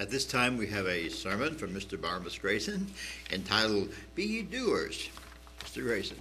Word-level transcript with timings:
At 0.00 0.08
this 0.08 0.24
time, 0.24 0.56
we 0.56 0.66
have 0.68 0.86
a 0.86 1.10
sermon 1.10 1.54
from 1.54 1.74
Mr. 1.74 2.00
Barnabas 2.00 2.38
Grayson 2.38 2.86
entitled 3.30 3.90
Be 4.14 4.24
Ye 4.24 4.42
Doers. 4.42 5.10
Mr. 5.60 5.82
Grayson. 5.82 6.16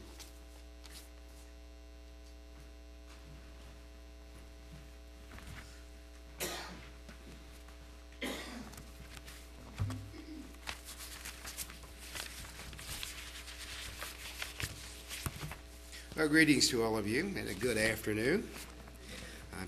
Well, 16.17 16.27
greetings 16.27 16.67
to 16.67 16.83
all 16.83 16.97
of 16.97 17.07
you 17.07 17.21
and 17.37 17.47
a 17.47 17.53
good 17.53 17.77
afternoon. 17.77 18.45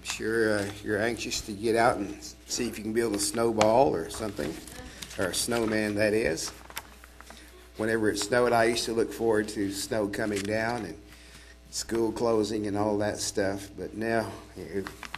I'm 0.02 0.08
sure 0.08 0.58
uh, 0.58 0.66
you're 0.84 1.00
anxious 1.00 1.42
to 1.42 1.52
get 1.52 1.76
out 1.76 1.98
and 1.98 2.18
see 2.48 2.68
if 2.68 2.76
you 2.76 2.84
can 2.84 2.92
build 2.92 3.14
a 3.14 3.20
snowball 3.20 3.94
or 3.94 4.10
something, 4.10 4.52
or 5.20 5.26
a 5.26 5.34
snowman, 5.34 5.94
that 5.94 6.16
is. 6.16 6.52
Whenever 7.78 8.10
it 8.10 8.18
snowed, 8.18 8.52
I 8.52 8.64
used 8.64 8.86
to 8.86 8.94
look 8.94 9.14
forward 9.14 9.48
to 9.50 9.72
snow 9.72 10.08
coming 10.08 10.42
down 10.42 10.86
and 10.86 10.98
school 11.70 12.12
closing 12.12 12.66
and 12.66 12.76
all 12.76 12.98
that 12.98 13.20
stuff. 13.20 13.70
But 13.78 13.96
now, 13.96 14.32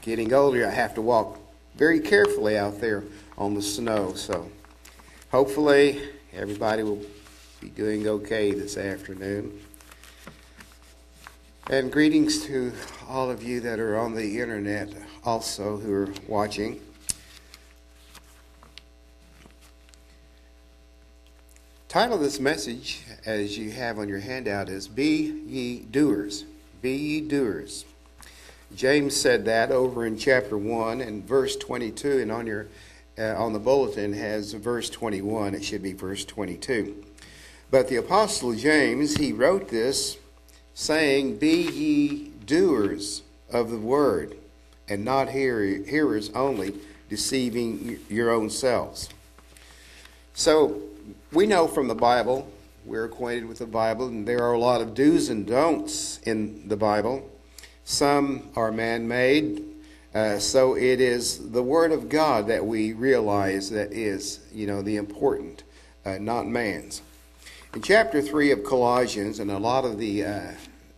getting 0.01 0.33
older, 0.33 0.67
I 0.67 0.71
have 0.71 0.93
to 0.95 1.01
walk 1.01 1.39
very 1.75 2.01
carefully 2.01 2.57
out 2.57 2.81
there 2.81 3.05
on 3.37 3.53
the 3.53 3.61
snow. 3.61 4.15
So 4.15 4.51
hopefully, 5.31 6.01
everybody 6.33 6.83
will 6.83 7.01
be 7.61 7.69
doing 7.69 8.05
okay 8.09 8.51
this 8.51 8.75
afternoon. 8.75 9.61
And 11.69 11.89
greetings 11.89 12.45
to 12.47 12.73
all 13.07 13.31
of 13.31 13.41
you 13.41 13.61
that 13.61 13.79
are 13.79 13.97
on 13.97 14.15
the 14.15 14.41
internet 14.41 14.89
also 15.23 15.77
who 15.77 15.93
are 15.93 16.09
watching. 16.27 16.81
Title 21.87 22.15
of 22.15 22.21
this 22.21 22.41
message, 22.41 23.03
as 23.25 23.57
you 23.57 23.71
have 23.71 23.97
on 23.97 24.09
your 24.09 24.19
handout, 24.19 24.67
is 24.67 24.89
Be 24.89 25.41
Ye 25.47 25.79
Doers. 25.79 26.43
Be 26.81 26.97
Ye 26.97 27.21
Doers. 27.21 27.85
James 28.75 29.15
said 29.15 29.45
that 29.45 29.71
over 29.71 30.05
in 30.05 30.17
chapter 30.17 30.57
1 30.57 30.99
and 30.99 31.23
verse 31.23 31.55
22, 31.55 32.19
and 32.19 32.31
on 32.31 32.45
your 32.45 32.67
uh, 33.17 33.35
on 33.37 33.53
the 33.53 33.59
bulletin 33.59 34.11
has 34.11 34.51
verse 34.51 34.89
21. 34.89 35.55
It 35.55 35.63
should 35.63 35.83
be 35.83 35.93
verse 35.93 36.25
22. 36.25 37.05
But 37.71 37.87
the 37.87 37.95
apostle 37.95 38.53
James, 38.53 39.15
he 39.15 39.31
wrote 39.31 39.69
this 39.69 40.17
saying, 40.73 41.37
Be 41.37 41.63
ye 41.63 42.31
doers 42.45 43.21
of 43.51 43.69
the 43.69 43.77
word, 43.77 44.35
and 44.87 45.05
not 45.05 45.29
hear, 45.29 45.63
hearers 45.83 46.29
only, 46.31 46.73
deceiving 47.09 47.99
your 48.09 48.31
own 48.31 48.49
selves. 48.49 49.09
So, 50.33 50.81
we 51.31 51.45
know 51.45 51.67
from 51.67 51.87
the 51.87 51.95
Bible, 51.95 52.47
we're 52.85 53.05
acquainted 53.05 53.47
with 53.47 53.59
the 53.59 53.65
Bible, 53.65 54.07
and 54.07 54.27
there 54.27 54.41
are 54.41 54.53
a 54.53 54.59
lot 54.59 54.81
of 54.81 54.93
do's 54.93 55.29
and 55.29 55.45
don'ts 55.45 56.19
in 56.23 56.67
the 56.67 56.75
Bible. 56.75 57.29
Some 57.85 58.49
are 58.55 58.71
man 58.71 59.07
made, 59.07 59.63
uh, 60.13 60.39
so 60.39 60.75
it 60.75 61.01
is 61.01 61.51
the 61.51 61.63
Word 61.63 61.91
of 61.91 62.09
God 62.09 62.47
that 62.47 62.65
we 62.65 62.93
realize 62.93 63.69
that 63.71 63.93
is, 63.93 64.39
you 64.53 64.67
know, 64.67 64.81
the 64.81 64.95
important, 64.97 65.63
uh, 66.05 66.17
not 66.19 66.47
man's. 66.47 67.01
In 67.73 67.81
chapter 67.81 68.21
3 68.21 68.51
of 68.51 68.63
Colossians, 68.63 69.39
and 69.39 69.49
a 69.49 69.57
lot 69.57 69.83
of 69.83 69.97
the 69.97 70.23
uh, 70.23 70.51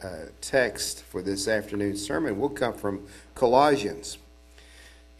uh, 0.03 0.09
text 0.41 1.03
for 1.03 1.21
this 1.21 1.47
afternoon's 1.47 2.05
sermon 2.05 2.37
will 2.37 2.49
come 2.49 2.73
from 2.73 3.07
Colossians. 3.33 4.17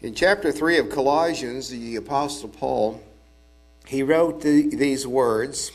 In 0.02 0.14
chapter 0.14 0.52
3 0.52 0.76
of 0.76 0.90
Colossians, 0.90 1.70
the 1.70 1.96
Apostle 1.96 2.50
Paul, 2.50 3.02
he 3.86 4.02
wrote 4.02 4.42
the, 4.42 4.68
these 4.68 5.06
words 5.06 5.72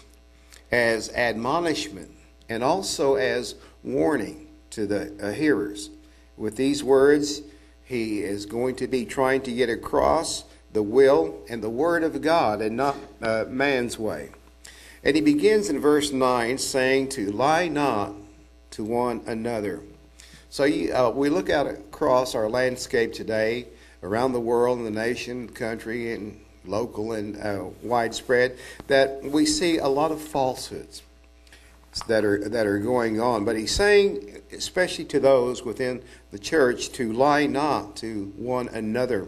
as 0.72 1.10
admonishment 1.14 2.12
and 2.48 2.64
also 2.64 3.16
as 3.16 3.56
warning 3.84 4.50
to 4.70 4.86
the 4.86 5.18
uh, 5.20 5.32
hearers. 5.32 5.90
With 6.38 6.58
these 6.58 6.84
words, 6.84 7.42
he 7.84 8.22
is 8.22 8.46
going 8.46 8.76
to 8.76 8.88
be 8.88 9.04
trying 9.04 9.42
to 9.42 9.52
get 9.52 9.72
across 9.72 10.44
the 10.74 10.84
will 10.84 11.40
and 11.50 11.64
the 11.64 11.72
word 11.72 12.04
of 12.04 12.22
God 12.22 12.62
and 12.62 12.78
not 12.78 12.98
uh, 13.24 13.46
man's 13.50 13.98
way. 13.98 14.30
And 15.04 15.16
he 15.16 15.22
begins 15.22 15.70
in 15.70 15.80
verse 15.80 16.12
9 16.12 16.58
saying 16.58 17.10
to 17.10 17.32
lie 17.32 17.68
not 17.68 18.14
to 18.72 18.84
one 18.84 19.22
another. 19.26 19.82
So 20.50 20.66
you, 20.66 20.94
uh, 20.94 21.10
we 21.10 21.30
look 21.30 21.50
out 21.50 21.68
across 21.68 22.36
our 22.36 22.50
landscape 22.50 23.14
today, 23.14 23.68
around 24.04 24.34
the 24.34 24.40
world, 24.40 24.80
in 24.80 24.86
the 24.86 24.92
nation, 24.92 25.50
country, 25.50 26.14
and 26.14 26.40
local 26.66 27.14
and 27.14 27.38
uh, 27.42 27.66
widespread, 27.82 28.58
that 28.88 29.24
we 29.24 29.46
see 29.46 29.78
a 29.78 29.88
lot 29.88 30.12
of 30.12 30.22
falsehoods 30.22 31.02
that 32.08 32.24
are 32.24 32.48
that 32.50 32.66
are 32.66 32.80
going 32.80 33.20
on. 33.20 33.44
But 33.44 33.58
he's 33.58 33.74
saying, 33.74 34.42
especially 34.52 35.06
to 35.06 35.20
those 35.20 35.64
within 35.64 36.04
the 36.32 36.40
church, 36.40 36.92
to 36.94 37.12
lie 37.12 37.48
not 37.48 37.96
to 37.98 38.34
one 38.38 38.70
another, 38.70 39.28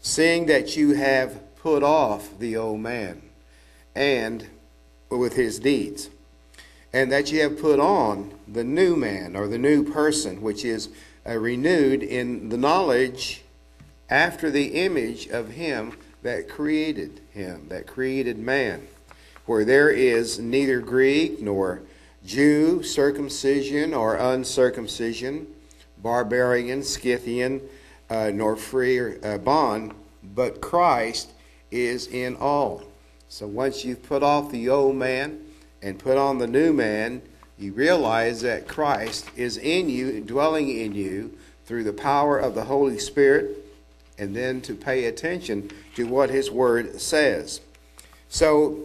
seeing 0.00 0.46
that 0.46 0.76
you 0.76 0.94
have 0.94 1.56
put 1.56 1.82
off 1.82 2.38
the 2.38 2.56
old 2.56 2.80
man 2.80 3.22
and 3.94 4.48
with 5.18 5.34
his 5.34 5.58
deeds, 5.58 6.10
and 6.92 7.10
that 7.12 7.30
you 7.32 7.40
have 7.42 7.60
put 7.60 7.80
on 7.80 8.32
the 8.46 8.64
new 8.64 8.96
man 8.96 9.36
or 9.36 9.48
the 9.48 9.58
new 9.58 9.84
person, 9.84 10.40
which 10.42 10.64
is 10.64 10.88
uh, 11.26 11.36
renewed 11.36 12.02
in 12.02 12.48
the 12.48 12.56
knowledge 12.56 13.42
after 14.10 14.50
the 14.50 14.84
image 14.84 15.26
of 15.28 15.50
him 15.50 15.96
that 16.22 16.48
created 16.48 17.20
him, 17.32 17.66
that 17.68 17.86
created 17.86 18.38
man, 18.38 18.86
where 19.46 19.64
there 19.64 19.90
is 19.90 20.38
neither 20.38 20.80
Greek 20.80 21.40
nor 21.40 21.82
Jew, 22.24 22.82
circumcision 22.82 23.92
or 23.92 24.16
uncircumcision, 24.16 25.46
barbarian, 25.98 26.82
Scythian, 26.82 27.60
uh, 28.08 28.30
nor 28.32 28.56
free 28.56 28.98
or 28.98 29.18
uh, 29.22 29.38
bond, 29.38 29.92
but 30.22 30.60
Christ 30.60 31.32
is 31.70 32.06
in 32.06 32.36
all. 32.36 32.82
So 33.28 33.46
once 33.46 33.84
you've 33.84 34.02
put 34.02 34.22
off 34.22 34.50
the 34.50 34.68
old 34.68 34.96
man 34.96 35.40
and 35.82 35.98
put 35.98 36.16
on 36.16 36.38
the 36.38 36.46
new 36.46 36.72
man, 36.72 37.22
you 37.58 37.72
realize 37.72 38.42
that 38.42 38.68
Christ 38.68 39.28
is 39.36 39.56
in 39.56 39.88
you, 39.88 40.20
dwelling 40.20 40.68
in 40.68 40.94
you 40.94 41.36
through 41.66 41.84
the 41.84 41.92
power 41.92 42.38
of 42.38 42.54
the 42.54 42.64
Holy 42.64 42.98
Spirit, 42.98 43.58
and 44.18 44.34
then 44.34 44.60
to 44.62 44.74
pay 44.74 45.06
attention 45.06 45.70
to 45.94 46.06
what 46.06 46.30
His 46.30 46.50
Word 46.50 47.00
says. 47.00 47.60
So, 48.28 48.78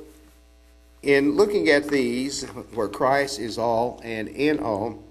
in 1.02 1.36
looking 1.36 1.70
at 1.70 1.88
these, 1.88 2.44
where 2.74 2.88
Christ 2.88 3.40
is 3.40 3.58
all 3.58 4.02
and 4.04 4.28
in 4.28 4.60
all, 4.60 5.02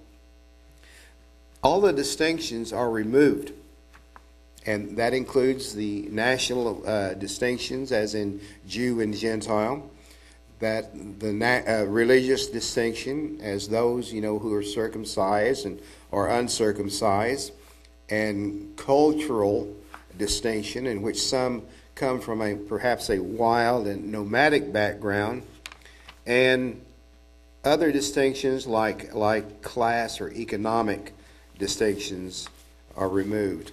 all 1.62 1.80
the 1.80 1.92
distinctions 1.92 2.72
are 2.72 2.90
removed. 2.90 3.52
And 4.68 4.98
that 4.98 5.14
includes 5.14 5.72
the 5.72 6.02
national 6.10 6.86
uh, 6.86 7.14
distinctions, 7.14 7.90
as 7.90 8.14
in 8.14 8.38
Jew 8.66 9.00
and 9.00 9.16
Gentile. 9.16 9.90
That 10.58 10.92
the 11.20 11.30
uh, 11.66 11.84
religious 11.84 12.48
distinction 12.48 13.38
as 13.40 13.70
those 13.70 14.12
you 14.12 14.20
know 14.20 14.38
who 14.38 14.52
are 14.52 14.62
circumcised 14.62 15.64
and 15.64 15.80
or 16.10 16.28
uncircumcised. 16.28 17.52
And 18.10 18.76
cultural 18.76 19.74
distinction 20.18 20.86
in 20.86 21.00
which 21.00 21.22
some 21.22 21.62
come 21.94 22.20
from 22.20 22.42
a 22.42 22.54
perhaps 22.54 23.08
a 23.08 23.20
wild 23.20 23.86
and 23.86 24.12
nomadic 24.12 24.70
background. 24.70 25.44
And 26.26 26.84
other 27.64 27.90
distinctions 27.90 28.66
like 28.66 29.14
like 29.14 29.62
class 29.62 30.20
or 30.20 30.30
economic 30.30 31.14
distinctions 31.58 32.50
are 32.98 33.08
removed 33.08 33.72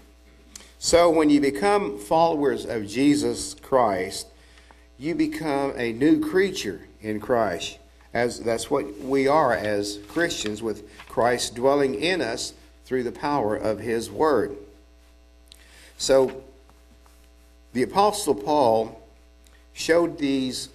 so 0.80 1.10
when 1.10 1.30
you 1.30 1.42
become 1.42 1.98
followers 1.98 2.66
of 2.66 2.88
Jesus 2.88 3.54
Christ 3.56 4.28
you 4.98 5.14
become 5.14 5.74
a 5.76 5.92
new 5.92 6.20
creature 6.20 6.88
in 7.02 7.20
Christ. 7.20 7.80
As 8.14 8.40
that's 8.40 8.72
what 8.72 9.00
we 9.00 9.28
are 9.28 9.54
as 9.54 10.00
Christians 10.08 10.64
with 10.64 10.90
Christ 11.10 11.56
dwelling 11.56 11.96
in 11.96 12.22
us 12.22 12.54
through 12.86 13.04
the 13.04 13.12
power 13.12 13.56
of 13.56 13.80
his 13.80 14.10
word. 14.10 14.56
So 15.98 16.44
the 17.74 17.84
apostle 17.84 18.36
Paul 18.36 19.02
showed 19.74 20.18
these 20.18 20.70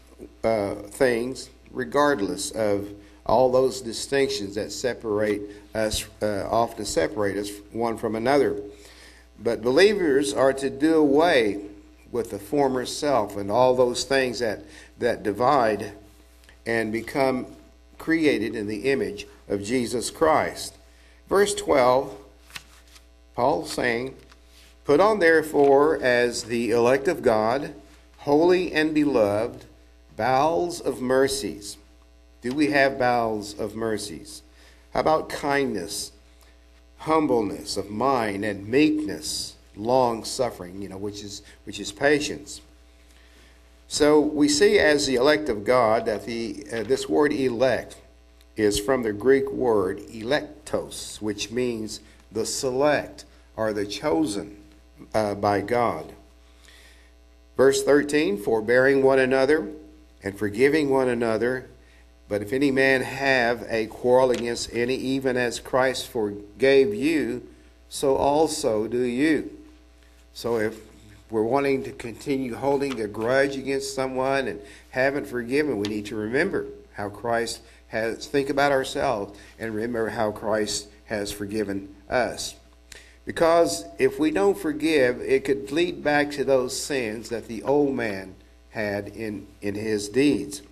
uh, 0.44 0.75
things 0.75 1.48
regardless 1.70 2.50
of 2.50 2.90
all 3.25 3.50
those 3.50 3.80
distinctions 3.80 4.56
that 4.56 4.70
separate 4.70 5.40
us 5.75 6.04
uh, 6.20 6.46
often 6.50 6.84
separate 6.84 7.38
us 7.38 7.50
one 7.72 7.96
from 7.96 8.16
another. 8.16 8.60
But 9.42 9.62
believers 9.62 10.34
are 10.34 10.52
to 10.52 10.69
do 10.69 10.96
away 10.96 11.62
with 12.12 12.31
the 12.31 12.38
former 12.38 12.84
self 12.84 13.37
and 13.37 13.50
all 13.50 13.75
those 13.75 14.04
things 14.04 14.40
that, 14.40 14.60
that 14.98 15.22
divide 15.22 15.92
and 16.66 16.92
become 16.92 17.46
created 17.98 18.54
in 18.54 18.66
the 18.66 18.90
image 18.90 19.26
of 19.48 19.62
Jesus 19.62 20.10
Christ. 20.10 20.75
Verse 21.28 21.54
12, 21.54 22.16
Paul 23.34 23.64
saying, 23.64 24.14
Put 24.84 25.00
on 25.00 25.20
therefore 25.20 26.02
as 26.02 26.44
the 26.44 26.70
elect 26.70 27.08
of 27.08 27.22
God, 27.22 27.75
holy 28.19 28.72
and 28.72 28.92
beloved, 28.92 29.64
bowels 30.16 30.81
of 30.81 31.00
mercies. 31.00 31.76
Do 32.42 32.52
we 32.52 32.70
have 32.70 32.98
bowels 32.98 33.58
of 33.58 33.76
mercies? 33.76 34.42
How 34.92 35.00
about 35.00 35.28
kindness, 35.28 36.12
humbleness 37.00 37.76
of 37.76 37.91
mind, 37.91 38.44
and 38.44 38.67
meekness, 38.67 39.56
long 39.75 40.23
suffering, 40.23 40.82
you 40.82 40.88
know, 40.88 40.99
which 40.99 41.23
is 41.23 41.43
which 41.64 41.81
is 41.81 41.93
patience. 41.93 42.61
So 43.88 44.20
we 44.20 44.49
see 44.49 44.79
as 44.79 45.06
the 45.06 45.17
elect 45.17 45.49
of 45.49 45.64
God 45.64 46.06
that 46.06 46.26
the 46.26 46.64
uh, 46.73 46.82
this 46.82 47.08
word 47.08 47.32
elect 47.32 47.97
is 48.56 48.79
from 48.79 49.02
the 49.02 49.12
Greek 49.12 49.50
word 49.50 50.00
electos, 50.08 51.20
which 51.23 51.50
means 51.50 52.00
the 52.31 52.44
select 52.44 53.25
or 53.56 53.73
the 53.73 53.87
chosen 53.87 54.58
uh, 55.14 55.35
by 55.35 55.62
God. 55.62 56.12
Verse 57.56 57.82
13, 57.82 58.37
forbearing 58.37 59.02
one 59.02 59.19
another 59.19 59.70
and 60.23 60.38
forgiving 60.38 60.91
one 60.91 61.08
another. 61.08 61.69
But 62.30 62.42
if 62.42 62.52
any 62.52 62.70
man 62.70 63.02
have 63.02 63.66
a 63.68 63.88
quarrel 63.88 64.30
against 64.30 64.72
any, 64.72 64.94
even 64.94 65.36
as 65.36 65.58
Christ 65.58 66.06
forgave 66.06 66.94
you, 66.94 67.42
so 67.88 68.14
also 68.14 68.86
do 68.86 69.02
you. 69.02 69.50
So 70.32 70.58
if 70.58 70.78
we're 71.28 71.42
wanting 71.42 71.82
to 71.82 71.90
continue 71.90 72.54
holding 72.54 73.00
a 73.00 73.08
grudge 73.08 73.56
against 73.56 73.96
someone 73.96 74.46
and 74.46 74.60
haven't 74.90 75.26
forgiven, 75.26 75.78
we 75.78 75.88
need 75.88 76.06
to 76.06 76.14
remember 76.14 76.66
how 76.92 77.08
Christ 77.08 77.62
has, 77.88 78.28
think 78.28 78.48
about 78.48 78.70
ourselves 78.70 79.36
and 79.58 79.74
remember 79.74 80.10
how 80.10 80.30
Christ 80.30 80.86
has 81.06 81.32
forgiven 81.32 81.92
us. 82.08 82.54
Because 83.24 83.84
if 83.98 84.20
we 84.20 84.30
don't 84.30 84.56
forgive, 84.56 85.20
it 85.20 85.44
could 85.44 85.72
lead 85.72 86.04
back 86.04 86.30
to 86.32 86.44
those 86.44 86.80
sins 86.80 87.28
that 87.30 87.48
the 87.48 87.64
old 87.64 87.96
man 87.96 88.36
had 88.70 89.08
in, 89.08 89.48
in 89.60 89.74
his 89.74 90.08
deeds. 90.08 90.62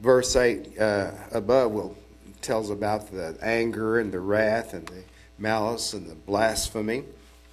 Verse 0.00 0.36
8 0.36 0.78
uh, 0.78 1.10
above 1.32 1.72
will 1.72 1.96
tells 2.40 2.70
about 2.70 3.10
the 3.10 3.36
anger 3.42 3.98
and 3.98 4.12
the 4.12 4.20
wrath 4.20 4.72
and 4.74 4.86
the 4.86 5.02
malice 5.38 5.92
and 5.92 6.08
the 6.08 6.14
blasphemy, 6.14 7.04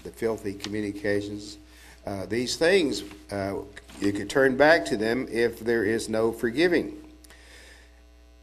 the 0.04 0.12
filthy 0.12 0.54
communications. 0.54 1.58
Uh, 2.06 2.26
these 2.28 2.56
things, 2.56 3.04
uh, 3.32 3.56
you 4.00 4.14
could 4.14 4.30
turn 4.30 4.56
back 4.56 4.86
to 4.86 4.98
them 4.98 5.28
if 5.32 5.60
there 5.60 5.84
is 5.84 6.08
no 6.08 6.32
forgiving. 6.32 7.02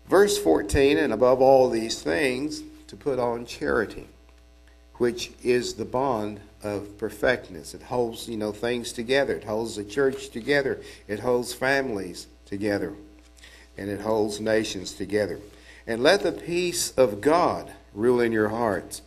Verse 0.09 0.37
14, 0.37 0.99
and 0.99 1.13
above 1.13 1.41
all 1.41 1.71
these 1.71 2.03
things, 2.03 2.63
to 2.89 2.97
put 2.97 3.19
on 3.19 3.47
charity, 3.47 4.09
which 4.97 5.31
is 5.43 5.75
the 5.75 5.85
bond 5.85 6.41
of 6.63 6.99
perfectness. 6.99 7.73
It 7.73 7.83
holds, 7.83 8.29
you 8.29 8.37
know, 8.37 8.53
things 8.53 8.93
together. 8.93 9.37
It 9.37 9.45
holds 9.45 9.77
the 9.77 9.85
church 9.85 10.31
together. 10.31 10.81
It 11.09 11.21
holds 11.21 11.55
families 11.55 12.27
together. 12.45 12.95
And 13.77 13.89
it 13.89 14.01
holds 14.01 14.41
nations 14.41 14.93
together. 14.93 15.41
And 15.87 16.03
let 16.03 16.23
the 16.23 16.33
peace 16.33 16.93
of 16.93 17.21
God 17.21 17.73
rule 17.95 18.21
in 18.21 18.33
your 18.33 18.49
hearts, 18.49 19.03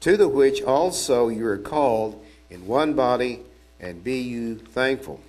to 0.00 0.16
the 0.16 0.28
which 0.28 0.62
also 0.62 1.28
you 1.28 1.46
are 1.46 1.58
called 1.58 2.24
in 2.50 2.66
one 2.66 2.94
body, 2.94 3.40
and 3.80 4.02
be 4.04 4.20
you 4.20 4.56
thankful. 4.56 5.20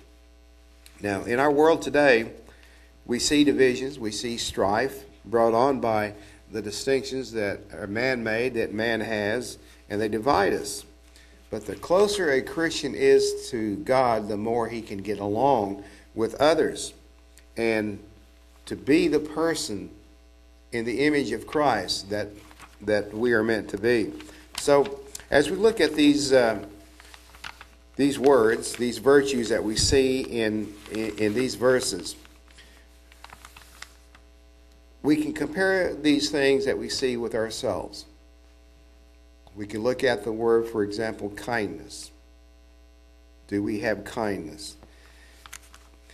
Now, 1.00 1.24
in 1.24 1.38
our 1.38 1.50
world 1.50 1.82
today, 1.82 2.30
we 3.04 3.18
see 3.18 3.44
divisions, 3.44 3.98
we 3.98 4.10
see 4.10 4.36
strife 4.36 5.04
brought 5.24 5.54
on 5.54 5.80
by 5.80 6.14
the 6.50 6.62
distinctions 6.62 7.32
that 7.32 7.60
are 7.72 7.86
man 7.86 8.22
made, 8.22 8.54
that 8.54 8.72
man 8.72 9.00
has, 9.00 9.58
and 9.90 10.00
they 10.00 10.08
divide 10.08 10.52
us. 10.52 10.84
But 11.50 11.66
the 11.66 11.76
closer 11.76 12.30
a 12.30 12.42
Christian 12.42 12.94
is 12.94 13.50
to 13.50 13.76
God, 13.76 14.28
the 14.28 14.36
more 14.36 14.68
he 14.68 14.82
can 14.82 14.98
get 14.98 15.18
along 15.18 15.84
with 16.14 16.34
others. 16.36 16.92
And 17.56 17.98
to 18.66 18.76
be 18.76 19.08
the 19.08 19.20
person 19.20 19.90
in 20.72 20.84
the 20.84 21.04
image 21.04 21.32
of 21.32 21.46
Christ 21.46 22.10
that, 22.10 22.28
that 22.82 23.14
we 23.14 23.32
are 23.32 23.42
meant 23.42 23.68
to 23.70 23.78
be. 23.78 24.12
So, 24.58 25.00
as 25.30 25.50
we 25.50 25.56
look 25.56 25.80
at 25.80 25.94
these, 25.94 26.32
uh, 26.32 26.64
these 27.96 28.18
words, 28.18 28.74
these 28.76 28.98
virtues 28.98 29.48
that 29.48 29.62
we 29.62 29.76
see 29.76 30.20
in, 30.20 30.72
in, 30.92 31.18
in 31.18 31.34
these 31.34 31.54
verses, 31.54 32.16
we 35.02 35.16
can 35.16 35.32
compare 35.32 35.94
these 35.94 36.30
things 36.30 36.64
that 36.64 36.76
we 36.76 36.88
see 36.88 37.16
with 37.16 37.34
ourselves. 37.34 38.04
We 39.54 39.66
can 39.66 39.82
look 39.82 40.04
at 40.04 40.24
the 40.24 40.32
word, 40.32 40.68
for 40.68 40.82
example, 40.82 41.30
kindness. 41.30 42.10
Do 43.48 43.62
we 43.62 43.80
have 43.80 44.04
kindness? 44.04 44.76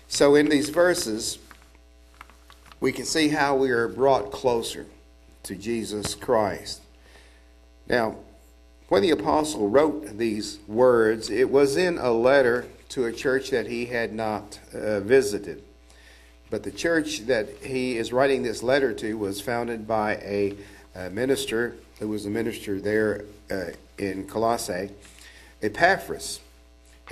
So, 0.08 0.34
in 0.34 0.48
these 0.48 0.68
verses, 0.68 1.38
we 2.82 2.90
can 2.90 3.04
see 3.04 3.28
how 3.28 3.54
we 3.54 3.70
are 3.70 3.86
brought 3.86 4.32
closer 4.32 4.86
to 5.44 5.54
Jesus 5.54 6.16
Christ. 6.16 6.82
Now, 7.88 8.16
when 8.88 9.02
the 9.02 9.10
apostle 9.10 9.68
wrote 9.68 10.18
these 10.18 10.58
words, 10.66 11.30
it 11.30 11.48
was 11.48 11.76
in 11.76 11.96
a 11.96 12.10
letter 12.10 12.66
to 12.88 13.04
a 13.04 13.12
church 13.12 13.50
that 13.50 13.68
he 13.68 13.86
had 13.86 14.12
not 14.12 14.58
uh, 14.74 14.98
visited. 14.98 15.62
But 16.50 16.64
the 16.64 16.72
church 16.72 17.26
that 17.26 17.48
he 17.62 17.96
is 17.96 18.12
writing 18.12 18.42
this 18.42 18.64
letter 18.64 18.92
to 18.94 19.16
was 19.16 19.40
founded 19.40 19.86
by 19.86 20.16
a, 20.16 20.56
a 20.96 21.08
minister 21.08 21.76
who 22.00 22.08
was 22.08 22.26
a 22.26 22.30
minister 22.30 22.80
there 22.80 23.24
uh, 23.48 23.66
in 23.96 24.26
Colossae, 24.26 24.90
Epaphras. 25.62 26.40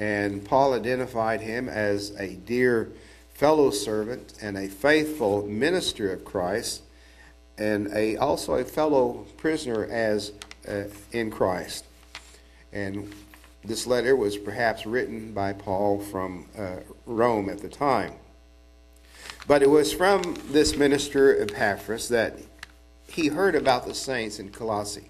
And 0.01 0.45
Paul 0.45 0.75
identified 0.75 1.43
him 1.43 1.69
as 1.69 2.11
a 2.19 2.35
dear 2.35 2.91
fellow 3.41 3.71
servant 3.71 4.35
and 4.43 4.59
a 4.59 4.69
faithful 4.69 5.47
minister 5.47 6.13
of 6.13 6.27
Christ, 6.27 6.83
and 7.57 7.91
a, 7.95 8.19
also 8.19 8.57
a 8.57 8.65
fellow 8.65 9.25
prisoner 9.39 9.87
as 9.87 10.33
uh, 10.69 10.83
in 11.13 11.31
Christ. 11.31 11.87
And 12.71 13.11
this 13.65 13.87
letter 13.87 14.15
was 14.15 14.37
perhaps 14.37 14.85
written 14.85 15.33
by 15.33 15.55
Paul 15.55 16.01
from 16.01 16.49
uh, 16.57 16.81
Rome 17.07 17.49
at 17.49 17.61
the 17.61 17.71
time. 17.71 18.13
But 19.47 19.63
it 19.63 19.71
was 19.71 19.91
from 19.91 20.37
this 20.51 20.77
minister 20.77 21.41
Epaphras 21.41 22.11
that 22.11 22.37
he 23.09 23.29
heard 23.29 23.55
about 23.55 23.87
the 23.87 23.95
saints 23.95 24.39
in 24.39 24.51
Colossae. 24.51 25.09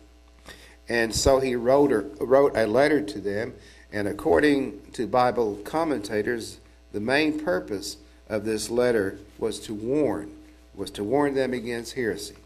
And 0.88 1.12
so 1.12 1.40
he 1.40 1.56
wrote, 1.56 1.90
or, 1.90 2.02
wrote 2.20 2.56
a 2.56 2.68
letter 2.68 3.02
to 3.02 3.20
them, 3.20 3.54
and 3.92 4.06
according 4.06 4.82
to 4.92 5.08
Bible 5.08 5.56
commentators, 5.64 6.60
the 6.92 7.00
main 7.00 7.40
purpose 7.44 7.96
of 8.30 8.44
this 8.44 8.70
letter 8.70 9.18
was 9.38 9.58
to 9.60 9.74
warn, 9.74 10.30
was 10.74 10.90
to 10.92 11.04
warn 11.04 11.34
them 11.34 11.52
against 11.52 11.94
heresy. 11.94 12.36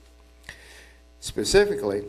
Specifically, 1.21 2.05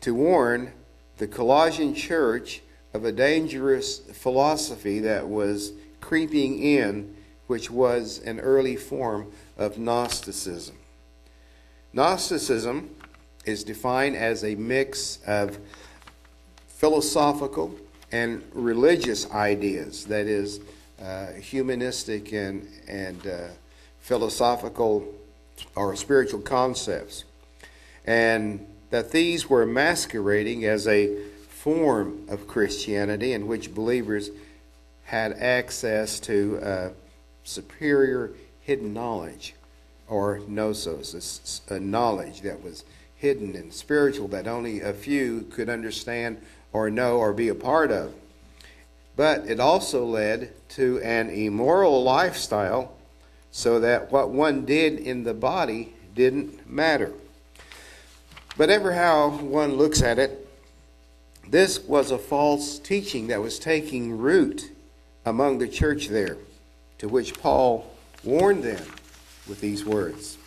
to 0.00 0.14
warn 0.14 0.72
the 1.18 1.26
Colossian 1.26 1.94
church 1.94 2.62
of 2.94 3.04
a 3.04 3.12
dangerous 3.12 3.98
philosophy 3.98 5.00
that 5.00 5.28
was 5.28 5.72
creeping 6.00 6.62
in, 6.62 7.16
which 7.48 7.70
was 7.70 8.20
an 8.20 8.38
early 8.38 8.76
form 8.76 9.30
of 9.58 9.76
Gnosticism. 9.76 10.76
Gnosticism 11.92 12.90
is 13.44 13.64
defined 13.64 14.16
as 14.16 14.44
a 14.44 14.54
mix 14.54 15.18
of 15.26 15.58
philosophical 16.68 17.74
and 18.12 18.42
religious 18.52 19.30
ideas, 19.32 20.04
that 20.06 20.26
is, 20.26 20.60
uh, 21.02 21.32
humanistic 21.32 22.32
and, 22.32 22.68
and 22.86 23.26
uh, 23.26 23.48
philosophical 24.00 25.06
or 25.74 25.94
spiritual 25.96 26.40
concepts. 26.40 27.24
And 28.06 28.66
that 28.90 29.10
these 29.10 29.48
were 29.48 29.66
masquerading 29.66 30.64
as 30.64 30.86
a 30.86 31.16
form 31.48 32.26
of 32.28 32.46
Christianity 32.46 33.32
in 33.32 33.46
which 33.46 33.74
believers 33.74 34.30
had 35.04 35.32
access 35.32 36.20
to 36.20 36.58
uh, 36.62 36.88
superior 37.44 38.30
hidden 38.60 38.92
knowledge 38.92 39.54
or 40.08 40.40
gnosis, 40.46 41.60
a 41.68 41.80
knowledge 41.80 42.42
that 42.42 42.62
was 42.62 42.84
hidden 43.16 43.56
and 43.56 43.72
spiritual 43.72 44.28
that 44.28 44.46
only 44.46 44.80
a 44.80 44.92
few 44.92 45.42
could 45.50 45.68
understand 45.68 46.40
or 46.72 46.90
know 46.90 47.16
or 47.16 47.32
be 47.32 47.48
a 47.48 47.54
part 47.54 47.90
of. 47.90 48.12
But 49.16 49.46
it 49.46 49.60
also 49.60 50.04
led 50.04 50.52
to 50.70 51.00
an 51.00 51.30
immoral 51.30 52.02
lifestyle 52.02 52.96
so 53.50 53.78
that 53.80 54.10
what 54.10 54.30
one 54.30 54.64
did 54.64 54.98
in 54.98 55.22
the 55.22 55.34
body 55.34 55.94
didn't 56.14 56.68
matter. 56.68 57.12
But 58.56 58.70
ever 58.70 58.92
how 58.92 59.30
one 59.30 59.74
looks 59.74 60.02
at 60.02 60.18
it, 60.18 60.48
this 61.48 61.80
was 61.80 62.10
a 62.10 62.18
false 62.18 62.78
teaching 62.78 63.28
that 63.28 63.40
was 63.40 63.58
taking 63.58 64.18
root 64.18 64.70
among 65.24 65.58
the 65.58 65.68
church 65.68 66.08
there, 66.08 66.36
to 66.98 67.08
which 67.08 67.38
Paul 67.40 67.90
warned 68.22 68.62
them 68.62 68.84
with 69.48 69.60
these 69.60 69.84
words. 69.84 70.38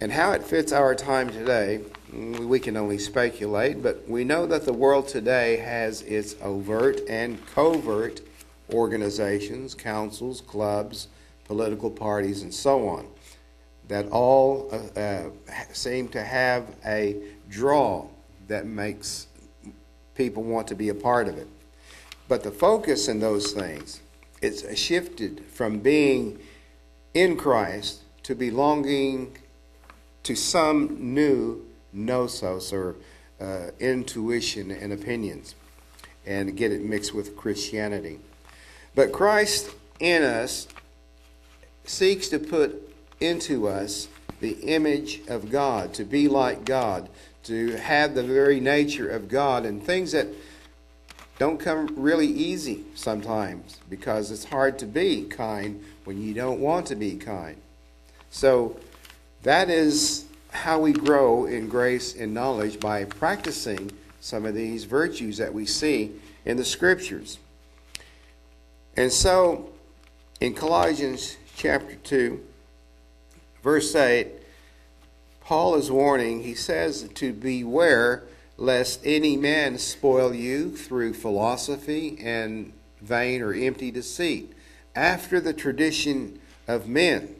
And 0.00 0.12
how 0.12 0.32
it 0.32 0.42
fits 0.42 0.72
our 0.72 0.94
time 0.94 1.30
today, 1.30 1.80
we 2.12 2.60
can 2.60 2.76
only 2.76 2.98
speculate, 2.98 3.82
but 3.82 4.06
we 4.08 4.24
know 4.24 4.46
that 4.46 4.64
the 4.64 4.72
world 4.72 5.08
today 5.08 5.56
has 5.56 6.02
its 6.02 6.36
overt 6.42 7.00
and 7.08 7.44
covert 7.46 8.20
organizations, 8.70 9.74
councils, 9.74 10.40
clubs, 10.42 11.08
political 11.44 11.90
parties, 11.90 12.42
and 12.42 12.52
so 12.52 12.86
on, 12.88 13.06
that 13.88 14.06
all 14.08 14.68
uh, 14.72 15.00
uh, 15.00 15.30
seem 15.72 16.08
to 16.08 16.22
have 16.22 16.76
a 16.84 17.16
draw 17.48 18.06
that 18.48 18.66
makes 18.66 19.26
people 20.14 20.42
want 20.42 20.68
to 20.68 20.74
be 20.74 20.90
a 20.90 20.94
part 20.94 21.28
of 21.28 21.38
it. 21.38 21.48
But 22.28 22.42
the 22.42 22.50
focus 22.50 23.08
in 23.08 23.20
those 23.20 23.52
things 23.52 24.00
it's 24.42 24.76
shifted 24.76 25.44
from 25.52 25.78
being 25.78 26.38
in 27.14 27.36
Christ 27.36 28.02
to 28.24 28.34
belonging 28.34 29.36
to 30.24 30.34
some 30.34 31.14
new 31.14 31.64
gnosis 31.92 32.72
or 32.72 32.96
uh, 33.40 33.70
intuition 33.80 34.70
and 34.70 34.92
opinions 34.92 35.54
and 36.26 36.56
get 36.56 36.72
it 36.72 36.82
mixed 36.82 37.14
with 37.14 37.36
Christianity. 37.36 38.20
But 38.94 39.12
Christ 39.12 39.70
in 39.98 40.22
us 40.22 40.68
seeks 41.84 42.28
to 42.28 42.38
put 42.38 42.94
into 43.20 43.68
us 43.68 44.08
the 44.40 44.52
image 44.62 45.20
of 45.28 45.50
God, 45.50 45.94
to 45.94 46.04
be 46.04 46.28
like 46.28 46.64
God, 46.64 47.08
to 47.44 47.76
have 47.76 48.14
the 48.14 48.22
very 48.22 48.60
nature 48.60 49.08
of 49.08 49.28
God, 49.28 49.64
and 49.64 49.82
things 49.82 50.12
that 50.12 50.28
don't 51.38 51.58
come 51.58 51.88
really 51.96 52.26
easy 52.26 52.84
sometimes 52.94 53.80
because 53.90 54.30
it's 54.30 54.44
hard 54.44 54.78
to 54.78 54.86
be 54.86 55.24
kind 55.24 55.82
when 56.04 56.22
you 56.22 56.34
don't 56.34 56.60
want 56.60 56.86
to 56.86 56.94
be 56.94 57.16
kind. 57.16 57.56
So 58.30 58.78
that 59.42 59.70
is 59.70 60.26
how 60.52 60.78
we 60.78 60.92
grow 60.92 61.46
in 61.46 61.68
grace 61.68 62.14
and 62.14 62.32
knowledge 62.32 62.78
by 62.78 63.04
practicing 63.04 63.90
some 64.20 64.46
of 64.46 64.54
these 64.54 64.84
virtues 64.84 65.38
that 65.38 65.52
we 65.52 65.66
see 65.66 66.12
in 66.44 66.56
the 66.56 66.64
scriptures. 66.64 67.38
And 68.96 69.10
so 69.10 69.70
in 70.40 70.54
Colossians 70.54 71.36
chapter 71.56 71.96
2, 71.96 72.40
verse 73.62 73.94
8, 73.94 74.28
Paul 75.40 75.74
is 75.74 75.90
warning, 75.90 76.42
he 76.42 76.54
says 76.54 77.08
to 77.14 77.32
beware 77.32 78.22
lest 78.56 79.00
any 79.04 79.36
man 79.36 79.78
spoil 79.78 80.34
you 80.34 80.76
through 80.76 81.14
philosophy 81.14 82.16
and 82.22 82.72
vain 83.00 83.42
or 83.42 83.52
empty 83.52 83.90
deceit, 83.90 84.52
after 84.94 85.40
the 85.40 85.52
tradition 85.52 86.38
of 86.68 86.86
men, 86.86 87.34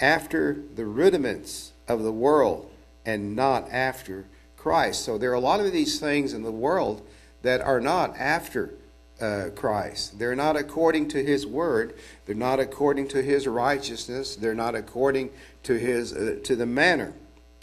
after 0.00 0.62
the 0.74 0.84
rudiments 0.84 1.69
of 1.90 2.02
the 2.02 2.12
world, 2.12 2.70
and 3.04 3.34
not 3.36 3.68
after 3.70 4.26
Christ. 4.56 5.04
So 5.04 5.18
there 5.18 5.30
are 5.30 5.34
a 5.34 5.40
lot 5.40 5.60
of 5.60 5.72
these 5.72 5.98
things 5.98 6.32
in 6.32 6.42
the 6.42 6.52
world 6.52 7.06
that 7.42 7.60
are 7.60 7.80
not 7.80 8.16
after 8.16 8.74
uh, 9.20 9.50
Christ. 9.54 10.18
They're 10.18 10.36
not 10.36 10.56
according 10.56 11.08
to 11.08 11.22
His 11.22 11.46
Word. 11.46 11.94
They're 12.26 12.34
not 12.34 12.60
according 12.60 13.08
to 13.08 13.22
His 13.22 13.46
righteousness. 13.46 14.36
They're 14.36 14.54
not 14.54 14.74
according 14.74 15.30
to 15.64 15.74
His 15.74 16.12
uh, 16.12 16.40
to 16.44 16.56
the 16.56 16.66
manner 16.66 17.12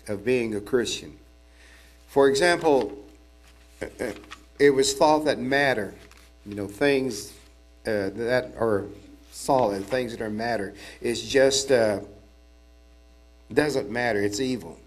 of 0.07 0.23
being 0.23 0.55
a 0.55 0.61
Christian. 0.61 1.17
For 2.07 2.27
example, 2.27 2.97
uh, 3.81 3.85
uh, 3.99 4.11
it 4.59 4.71
was 4.71 4.93
thought 4.93 5.25
that 5.25 5.39
matter, 5.39 5.93
you 6.45 6.55
know, 6.55 6.67
things 6.67 7.33
uh, 7.85 8.09
that 8.15 8.53
are 8.59 8.85
solid, 9.31 9.85
things 9.85 10.11
that 10.11 10.21
are 10.21 10.29
matter, 10.29 10.73
is 11.01 11.27
just 11.27 11.71
uh, 11.71 11.99
doesn't 13.53 13.89
matter. 13.89 14.21
It's 14.21 14.39
evil, 14.39 14.77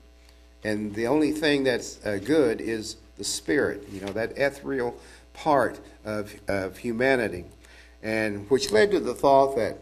and 0.65 0.95
the 0.95 1.07
only 1.07 1.33
thing 1.33 1.65
that's 1.65 2.05
uh, 2.05 2.19
good 2.25 2.61
is 2.61 2.97
the 3.17 3.25
spirit. 3.25 3.89
You 3.91 4.01
know, 4.03 4.13
that 4.13 4.37
ethereal 4.37 4.99
part 5.33 5.81
of 6.05 6.35
of 6.49 6.79
humanity, 6.79 7.45
and 8.03 8.49
which 8.51 8.71
led 8.71 8.91
to 8.91 9.01
the 9.01 9.15
thought 9.15 9.57
that 9.57 9.79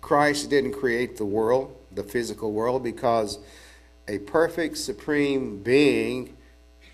Christ 0.00 0.50
didn't 0.50 0.72
create 0.72 1.16
the 1.16 1.24
world, 1.24 1.76
the 1.92 2.04
physical 2.04 2.52
world, 2.52 2.82
because 2.84 3.38
a 4.08 4.18
perfect 4.18 4.78
supreme 4.78 5.62
being 5.62 6.36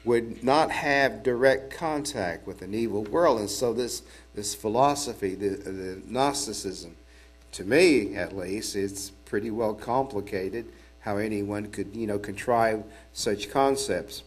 would 0.05 0.43
not 0.43 0.71
have 0.71 1.23
direct 1.23 1.73
contact 1.73 2.47
with 2.47 2.63
an 2.63 2.75
evil 2.75 3.05
world. 3.05 3.39
And 3.39 3.51
so 3.51 3.73
this, 3.73 4.03
this 4.35 4.55
philosophy, 4.55 5.35
the, 5.35 5.51
the 5.51 6.03
Gnosticism, 6.07 6.97
to 7.53 7.65
me 7.65 8.17
at 8.17 8.37
least, 8.37 8.75
it's 8.75 9.11
pretty 9.11 9.51
well 9.51 9.75
complicated 9.75 10.67
how 11.03 11.19
anyone 11.19 11.67
could, 11.67 11.95
you 11.95 12.07
know, 12.07 12.19
contrive 12.19 12.83
such 13.13 13.51
concepts. 13.51 14.23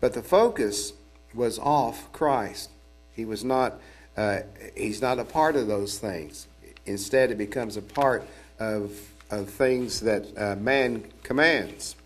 But 0.00 0.14
the 0.14 0.22
focus 0.22 0.92
was 1.34 1.58
off 1.58 2.10
Christ. 2.12 2.70
He 3.14 3.24
was 3.24 3.44
not, 3.44 3.80
uh, 4.16 4.40
he's 4.76 5.00
not 5.00 5.18
a 5.18 5.24
part 5.24 5.56
of 5.56 5.66
those 5.66 5.98
things. 5.98 6.48
Instead, 6.84 7.30
it 7.30 7.38
becomes 7.38 7.76
a 7.76 7.82
part 7.82 8.26
of, 8.58 8.92
of 9.30 9.50
things 9.50 10.00
that 10.00 10.26
uh, 10.36 10.56
man 10.56 11.04
commands. 11.22 11.96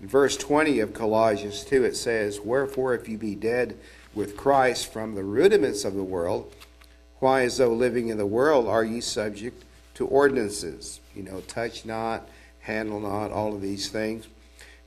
In 0.00 0.08
verse 0.08 0.36
20 0.36 0.80
of 0.80 0.92
Colossians 0.92 1.64
2, 1.64 1.84
it 1.84 1.96
says, 1.96 2.40
Wherefore, 2.40 2.94
if 2.94 3.08
you 3.08 3.16
be 3.16 3.34
dead 3.34 3.78
with 4.14 4.36
Christ 4.36 4.92
from 4.92 5.14
the 5.14 5.24
rudiments 5.24 5.84
of 5.84 5.94
the 5.94 6.02
world, 6.02 6.52
why, 7.18 7.42
as 7.42 7.56
though 7.56 7.72
living 7.72 8.08
in 8.08 8.18
the 8.18 8.26
world, 8.26 8.66
are 8.66 8.84
ye 8.84 9.00
subject 9.00 9.64
to 9.94 10.06
ordinances? 10.06 11.00
You 11.14 11.22
know, 11.22 11.40
touch 11.42 11.86
not, 11.86 12.28
handle 12.66 13.00
not, 13.00 13.30
all 13.30 13.54
of 13.54 13.62
these 13.62 13.88
things, 13.88 14.26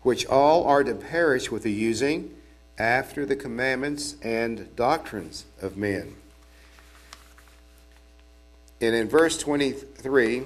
which 0.02 0.26
all 0.28 0.66
are 0.66 0.84
to 0.84 0.94
perish 0.94 1.50
with 1.50 1.64
the 1.64 1.72
using 1.72 2.34
after 2.78 3.26
the 3.26 3.36
commandments 3.36 4.16
and 4.22 4.76
doctrines 4.76 5.46
of 5.62 5.76
men. 5.76 6.16
And 8.82 8.96
in 8.96 9.10
verse 9.10 9.38
23, 9.38 10.44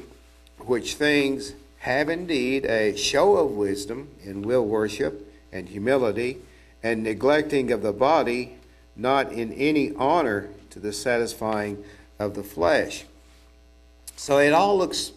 which 0.60 0.96
things 0.96 1.54
have 1.80 2.10
indeed 2.10 2.66
a 2.66 2.96
show 2.96 3.38
of 3.38 3.52
wisdom 3.52 4.10
in 4.24 4.42
will 4.42 4.66
worship 4.66 5.32
and 5.52 5.70
humility, 5.70 6.38
and 6.82 7.04
neglecting 7.04 7.72
of 7.72 7.82
the 7.82 7.94
body, 7.94 8.58
not 8.96 9.32
in 9.32 9.54
any 9.54 9.94
honor 9.96 10.50
to 10.72 10.80
the 10.80 10.92
satisfying 10.92 11.84
of 12.18 12.34
the 12.34 12.44
flesh. 12.44 13.06
So 14.16 14.40
it 14.40 14.52
all 14.52 14.78
looks 14.78 15.12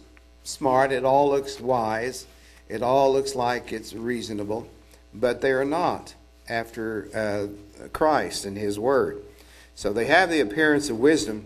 smart, 0.47 0.91
it 0.91 1.03
all 1.03 1.29
looks 1.29 1.59
wise, 1.59 2.25
it 2.69 2.81
all 2.81 3.11
looks 3.11 3.35
like 3.35 3.73
it's 3.73 3.93
reasonable, 3.93 4.67
but 5.13 5.41
they 5.41 5.51
are 5.51 5.65
not 5.65 6.15
after 6.49 7.09
uh, 7.13 7.87
Christ 7.89 8.45
and 8.45 8.57
His 8.57 8.79
Word. 8.79 9.21
So 9.75 9.91
they 9.91 10.05
have 10.05 10.29
the 10.29 10.39
appearance 10.39 10.89
of 10.89 10.99
wisdom, 10.99 11.45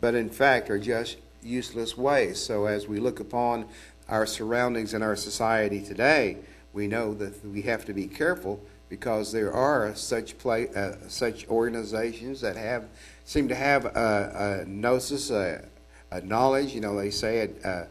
but 0.00 0.14
in 0.14 0.30
fact 0.30 0.70
are 0.70 0.78
just 0.78 1.18
useless 1.42 1.96
ways. 1.96 2.42
So 2.42 2.66
as 2.66 2.88
we 2.88 2.98
look 2.98 3.20
upon 3.20 3.66
our 4.08 4.26
surroundings 4.26 4.94
and 4.94 5.04
our 5.04 5.16
society 5.16 5.80
today, 5.80 6.38
we 6.72 6.86
know 6.86 7.14
that 7.14 7.44
we 7.46 7.62
have 7.62 7.84
to 7.84 7.92
be 7.92 8.06
careful 8.06 8.60
because 8.88 9.32
there 9.32 9.52
are 9.52 9.94
such 9.94 10.36
play, 10.38 10.68
uh, 10.74 10.92
such 11.08 11.46
organizations 11.48 12.40
that 12.40 12.56
have 12.56 12.88
seem 13.24 13.48
to 13.48 13.54
have 13.54 13.84
a, 13.84 14.62
a 14.62 14.68
gnosis, 14.68 15.30
a, 15.30 15.64
a, 16.10 16.20
knowledge. 16.22 16.74
You 16.74 16.80
know, 16.80 16.96
they 16.96 17.10
say 17.10 17.50
a, 17.62 17.86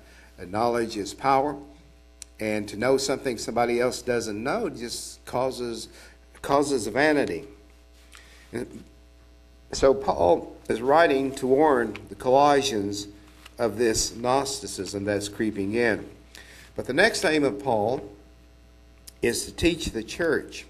knowledge 0.46 0.98
is 0.98 1.14
power, 1.14 1.56
and 2.40 2.68
to 2.70 2.78
know 2.78 2.98
something 2.98 3.38
somebody 3.38 3.80
else 3.80 4.02
doesn't 4.02 4.42
know 4.42 4.70
just 4.70 5.24
causes 5.26 5.90
causes 6.42 6.88
vanity. 6.88 7.46
And 8.54 8.84
so 9.72 9.94
Paul 9.94 10.56
is 10.70 10.82
writing 10.82 11.34
to 11.36 11.48
warn 11.48 11.96
the 12.10 12.16
Colossians 12.16 13.08
of 13.58 13.78
this 13.78 14.16
Gnosticism 14.16 15.04
that's 15.04 15.28
creeping 15.28 15.74
in. 15.74 16.10
But 16.76 16.88
the 16.88 16.94
next 16.94 17.26
aim 17.26 17.44
of 17.44 17.62
Paul 17.62 18.02
is 19.22 19.46
to 19.46 19.52
teach 19.52 19.88
the 19.88 20.04
church 20.04 20.66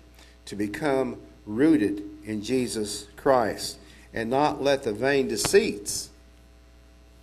to 0.45 0.55
become 0.55 1.17
rooted 1.45 2.03
in 2.25 2.41
Jesus 2.41 3.05
Christ 3.15 3.77
and 4.13 4.29
not 4.29 4.61
let 4.61 4.83
the 4.83 4.93
vain 4.93 5.27
deceits 5.27 6.09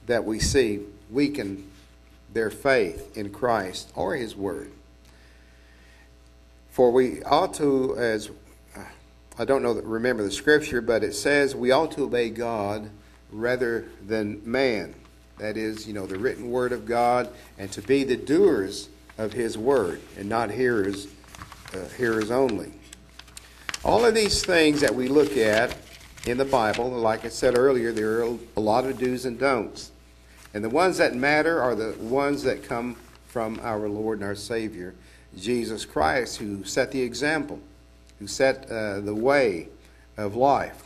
that 0.07 0.25
we 0.25 0.39
see 0.39 0.81
weaken 1.11 1.69
their 2.37 2.51
faith 2.51 3.17
in 3.17 3.31
Christ 3.31 3.91
or 3.97 4.15
His 4.15 4.37
Word. 4.37 4.71
For 6.71 6.91
we 6.91 7.23
ought 7.23 7.55
to, 7.55 7.97
as 7.97 8.31
I 9.39 9.47
don't 9.47 9.63
know, 9.63 9.73
remember 9.73 10.23
the 10.23 10.31
scripture, 10.31 10.83
but 10.83 11.03
it 11.03 11.15
says 11.15 11.57
we 11.57 11.71
ought 11.71 11.93
to 11.93 12.05
obey 12.05 12.29
God 12.29 12.91
rather 13.33 13.87
than 14.07 14.43
man. 14.45 14.95
That 15.39 15.57
is, 15.57 15.87
you 15.87 15.95
know, 15.95 16.07
the 16.07 16.19
written 16.19 16.51
word 16.51 16.73
of 16.73 16.87
God, 16.87 17.31
and 17.59 17.73
to 17.73 17.83
be 17.83 18.05
the 18.05 18.17
doers 18.17 18.89
of 19.19 19.33
his 19.33 19.57
word 19.57 20.01
and 20.19 20.29
not 20.29 20.51
hearers, 20.51 21.09
uh, 21.75 21.89
hearers 21.97 22.31
only. 22.31 22.73
All 23.83 24.05
of 24.05 24.15
these 24.15 24.45
things 24.45 24.81
that 24.83 24.95
we 24.95 25.09
look 25.09 25.37
at 25.37 25.77
in 26.27 26.37
the 26.37 26.45
Bible, 26.45 26.91
like 26.91 27.25
I 27.25 27.29
said 27.29 27.57
earlier, 27.57 27.93
there 27.93 28.23
are 28.23 28.37
a 28.57 28.61
lot 28.61 28.85
of 28.85 28.99
do's 28.99 29.25
and 29.25 29.39
don'ts. 29.39 29.93
And 30.55 30.65
the 30.65 30.71
ones 30.71 30.99
that 30.99 31.15
matter 31.15 31.61
are 31.61 31.75
the 31.75 31.93
ones 31.99 32.43
that 32.45 32.65
come 32.65 32.97
from 33.27 33.61
our 33.63 33.89
Lord 33.89 34.21
and 34.21 34.27
our 34.27 34.35
Savior, 34.35 34.95
Jesus 35.37 35.85
Christ, 35.85 36.39
who 36.39 36.65
set 36.65 36.93
the 36.93 37.03
example, 37.03 37.61
who 38.19 38.27
set 38.27 38.71
uh, 38.71 39.01
the 39.01 39.15
way 39.15 39.69
of 40.17 40.35
life. 40.35 40.85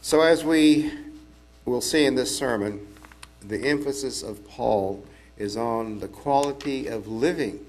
So 0.00 0.22
as 0.22 0.44
we 0.44 0.90
we'll 1.64 1.80
see 1.80 2.04
in 2.04 2.14
this 2.14 2.36
sermon, 2.36 2.86
the 3.40 3.68
emphasis 3.68 4.22
of 4.22 4.46
Paul 4.48 5.04
is 5.36 5.56
on 5.56 6.00
the 6.00 6.08
quality 6.08 6.86
of 6.86 7.06
living, 7.06 7.64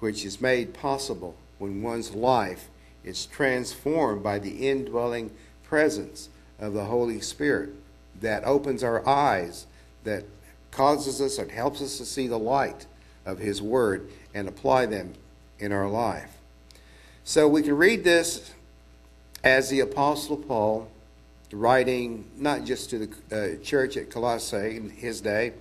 which 0.00 0.24
is 0.24 0.40
made 0.40 0.74
possible 0.74 1.36
when 1.58 1.82
one's 1.82 2.14
life 2.14 2.68
is 3.04 3.26
transformed 3.26 4.22
by 4.22 4.38
the 4.38 4.68
indwelling 4.68 5.30
presence 5.62 6.28
of 6.58 6.72
the 6.72 6.84
Holy 6.84 7.20
Spirit 7.20 7.70
that 8.20 8.44
opens 8.44 8.84
our 8.84 9.06
eyes, 9.08 9.66
that 10.04 10.24
causes 10.70 11.20
us 11.20 11.38
and 11.38 11.50
helps 11.50 11.80
us 11.82 11.98
to 11.98 12.04
see 12.04 12.26
the 12.26 12.38
light 12.38 12.86
of 13.24 13.38
His 13.38 13.60
Word 13.62 14.10
and 14.34 14.48
apply 14.48 14.86
them 14.86 15.14
in 15.58 15.72
our 15.72 15.88
life. 15.88 16.38
So 17.24 17.48
we 17.48 17.62
can 17.62 17.76
read 17.76 18.02
this 18.04 18.52
as 19.44 19.70
the 19.70 19.80
Apostle 19.80 20.36
Paul 20.36 20.88
writing 21.52 22.24
not 22.36 22.64
just 22.64 22.90
to 22.90 23.06
the 23.06 23.10
uh, 23.60 23.62
church 23.62 23.96
at 23.96 24.10
Colossae 24.10 24.76
in 24.76 24.90
his 24.90 25.20
day, 25.20 25.52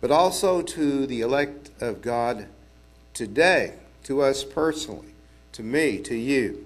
but 0.00 0.10
also 0.10 0.62
to 0.62 1.06
the 1.06 1.20
elect 1.20 1.70
of 1.80 2.00
God 2.00 2.46
today, 3.12 3.74
to 4.04 4.22
us 4.22 4.44
personally, 4.44 5.14
to 5.52 5.62
me, 5.62 5.98
to 5.98 6.14
you. 6.14 6.64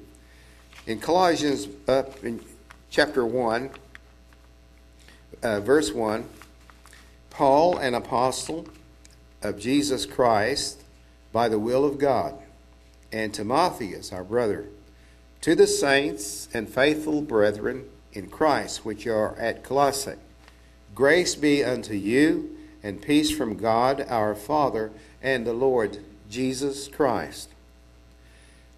In 0.86 1.00
Colossians, 1.00 1.68
up 1.88 2.22
in 2.22 2.40
chapter 2.90 3.24
1, 3.26 3.70
uh, 5.42 5.60
verse 5.60 5.92
1, 5.92 6.24
Paul, 7.36 7.76
an 7.76 7.92
apostle 7.92 8.66
of 9.42 9.58
Jesus 9.58 10.06
Christ 10.06 10.82
by 11.34 11.50
the 11.50 11.58
will 11.58 11.84
of 11.84 11.98
God, 11.98 12.34
and 13.12 13.34
Timotheus, 13.34 14.10
our 14.10 14.24
brother, 14.24 14.64
to 15.42 15.54
the 15.54 15.66
saints 15.66 16.48
and 16.54 16.66
faithful 16.66 17.20
brethren 17.20 17.90
in 18.14 18.28
Christ 18.28 18.86
which 18.86 19.06
are 19.06 19.36
at 19.36 19.62
Colossae. 19.62 20.14
Grace 20.94 21.34
be 21.34 21.62
unto 21.62 21.92
you, 21.92 22.56
and 22.82 23.02
peace 23.02 23.30
from 23.30 23.58
God 23.58 24.06
our 24.08 24.34
Father 24.34 24.90
and 25.20 25.46
the 25.46 25.52
Lord 25.52 25.98
Jesus 26.30 26.88
Christ. 26.88 27.50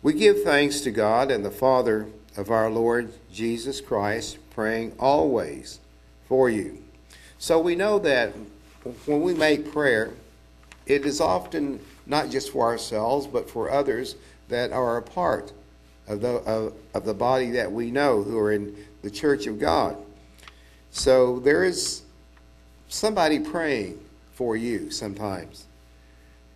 We 0.02 0.14
give 0.14 0.42
thanks 0.42 0.80
to 0.80 0.90
God 0.90 1.30
and 1.30 1.44
the 1.44 1.52
Father 1.52 2.08
of 2.36 2.50
our 2.50 2.70
Lord 2.70 3.12
Jesus 3.32 3.80
Christ, 3.80 4.36
praying 4.50 4.96
always 4.98 5.78
for 6.26 6.50
you. 6.50 6.82
So 7.38 7.60
we 7.60 7.76
know 7.76 7.98
that 8.00 8.32
when 9.06 9.22
we 9.22 9.34
make 9.34 9.72
prayer, 9.72 10.12
it 10.86 11.06
is 11.06 11.20
often 11.20 11.80
not 12.06 12.30
just 12.30 12.50
for 12.50 12.66
ourselves, 12.66 13.26
but 13.26 13.48
for 13.48 13.70
others 13.70 14.16
that 14.48 14.72
are 14.72 14.96
a 14.96 15.02
part 15.02 15.52
of 16.08 16.20
the, 16.20 16.28
of, 16.28 16.72
of 16.94 17.04
the 17.04 17.14
body 17.14 17.50
that 17.52 17.70
we 17.70 17.90
know 17.90 18.22
who 18.22 18.38
are 18.38 18.52
in 18.52 18.74
the 19.02 19.10
church 19.10 19.46
of 19.46 19.58
God. 19.58 19.96
So 20.90 21.38
there 21.40 21.64
is 21.64 22.02
somebody 22.88 23.38
praying 23.38 24.00
for 24.32 24.56
you 24.56 24.90
sometimes. 24.90 25.66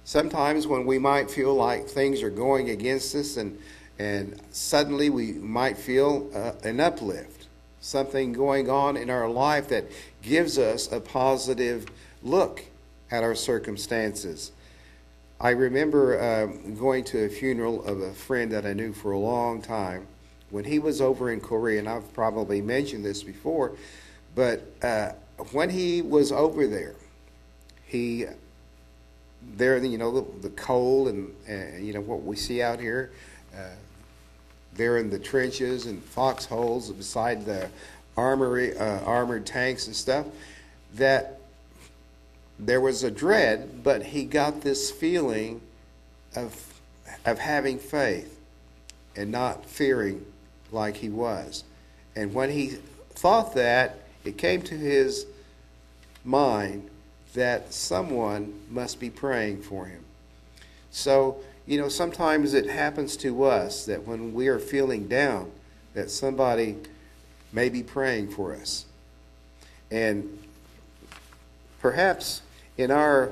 Sometimes 0.04 0.66
when 0.66 0.84
we 0.84 0.98
might 0.98 1.30
feel 1.30 1.54
like 1.54 1.86
things 1.86 2.22
are 2.22 2.30
going 2.30 2.70
against 2.70 3.14
us 3.14 3.36
and, 3.36 3.56
and 3.98 4.40
suddenly 4.50 5.10
we 5.10 5.32
might 5.32 5.76
feel 5.76 6.28
uh, 6.34 6.52
an 6.64 6.80
uplift, 6.80 7.46
something 7.80 8.32
going 8.32 8.68
on 8.68 8.96
in 8.96 9.10
our 9.10 9.28
life 9.28 9.68
that 9.68 9.84
gives 10.22 10.58
us 10.58 10.90
a 10.90 11.00
positive 11.00 11.86
look 12.22 12.64
at 13.10 13.22
our 13.22 13.34
circumstances. 13.34 14.52
I 15.40 15.50
remember 15.50 16.20
uh, 16.20 16.46
going 16.74 17.04
to 17.04 17.24
a 17.24 17.28
funeral 17.28 17.84
of 17.84 18.00
a 18.00 18.12
friend 18.12 18.52
that 18.52 18.64
I 18.64 18.72
knew 18.72 18.92
for 18.92 19.10
a 19.10 19.18
long 19.18 19.60
time 19.60 20.06
when 20.50 20.64
he 20.64 20.78
was 20.78 21.00
over 21.00 21.30
in 21.32 21.40
Korea, 21.40 21.80
and 21.80 21.88
I've 21.88 22.12
probably 22.14 22.60
mentioned 22.60 23.04
this 23.04 23.22
before, 23.22 23.72
but 24.34 24.62
uh, 24.82 25.12
when 25.50 25.70
he 25.70 26.02
was 26.02 26.30
over 26.30 26.66
there, 26.66 26.94
he 27.86 28.26
there, 29.56 29.76
you 29.78 29.98
know, 29.98 30.20
the, 30.20 30.48
the 30.48 30.54
cold 30.54 31.08
and 31.08 31.34
uh, 31.48 31.78
you 31.78 31.92
know 31.92 32.00
what 32.00 32.22
we 32.22 32.36
see 32.36 32.62
out 32.62 32.78
here. 32.78 33.10
Uh, 33.54 33.70
there 34.74 34.98
in 34.98 35.10
the 35.10 35.18
trenches 35.18 35.86
and 35.86 36.02
foxholes 36.02 36.90
beside 36.92 37.44
the 37.44 37.68
armory, 38.16 38.76
uh, 38.76 39.00
armored 39.00 39.46
tanks 39.46 39.86
and 39.86 39.96
stuff. 39.96 40.26
That 40.94 41.38
there 42.58 42.80
was 42.80 43.02
a 43.02 43.10
dread, 43.10 43.82
but 43.82 44.02
he 44.02 44.24
got 44.24 44.60
this 44.60 44.90
feeling 44.90 45.60
of 46.36 46.72
of 47.24 47.38
having 47.38 47.78
faith 47.78 48.40
and 49.16 49.30
not 49.30 49.64
fearing 49.66 50.24
like 50.70 50.96
he 50.96 51.08
was. 51.08 51.64
And 52.16 52.34
when 52.34 52.50
he 52.50 52.78
thought 53.14 53.54
that, 53.54 53.98
it 54.24 54.38
came 54.38 54.62
to 54.62 54.74
his 54.74 55.26
mind 56.24 56.88
that 57.34 57.72
someone 57.72 58.60
must 58.70 59.00
be 59.00 59.10
praying 59.10 59.62
for 59.62 59.86
him. 59.86 60.04
So, 60.90 61.38
you 61.66 61.80
know, 61.80 61.88
sometimes 61.88 62.54
it 62.54 62.68
happens 62.68 63.16
to 63.18 63.44
us 63.44 63.86
that 63.86 64.06
when 64.06 64.34
we 64.34 64.48
are 64.48 64.58
feeling 64.58 65.08
down, 65.08 65.50
that 65.94 66.10
somebody 66.10 66.76
may 67.52 67.68
be 67.68 67.82
praying 67.82 68.28
for 68.28 68.54
us. 68.54 68.86
And 69.90 70.38
perhaps 71.80 72.42
in 72.78 72.90
our 72.90 73.30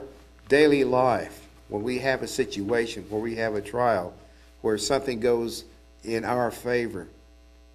daily 0.48 0.84
life, 0.84 1.46
when 1.68 1.82
we 1.82 2.00
have 2.00 2.22
a 2.22 2.26
situation, 2.26 3.04
where 3.08 3.20
we 3.20 3.36
have 3.36 3.54
a 3.54 3.62
trial, 3.62 4.12
where 4.60 4.76
something 4.76 5.20
goes 5.20 5.64
in 6.04 6.24
our 6.24 6.50
favor, 6.50 7.06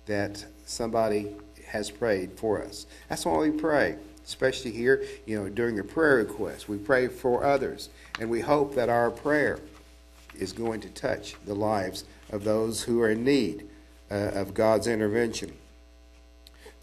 that 0.05 0.45
somebody 0.65 1.31
has 1.67 1.89
prayed 1.89 2.31
for 2.37 2.61
us. 2.61 2.85
That's 3.09 3.25
why 3.25 3.37
we 3.37 3.51
pray, 3.51 3.95
especially 4.25 4.71
here, 4.71 5.03
you 5.25 5.39
know, 5.39 5.49
during 5.49 5.79
a 5.79 5.83
prayer 5.83 6.17
request. 6.17 6.69
We 6.69 6.77
pray 6.77 7.07
for 7.07 7.43
others, 7.43 7.89
and 8.19 8.29
we 8.29 8.41
hope 8.41 8.75
that 8.75 8.89
our 8.89 9.09
prayer 9.09 9.59
is 10.35 10.53
going 10.53 10.81
to 10.81 10.89
touch 10.89 11.35
the 11.45 11.55
lives 11.55 12.03
of 12.31 12.43
those 12.43 12.83
who 12.83 13.01
are 13.01 13.09
in 13.09 13.23
need 13.23 13.67
uh, 14.11 14.31
of 14.33 14.53
God's 14.53 14.87
intervention. 14.87 15.53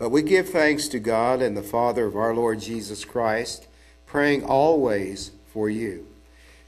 But 0.02 0.10
we 0.10 0.22
give 0.22 0.48
thanks 0.48 0.88
to 0.88 0.98
God 0.98 1.40
and 1.40 1.56
the 1.56 1.62
Father 1.62 2.06
of 2.06 2.16
our 2.16 2.34
Lord 2.34 2.58
Jesus 2.58 3.04
Christ, 3.04 3.68
praying 4.04 4.42
always 4.42 5.30
for 5.52 5.70
you. 5.70 6.08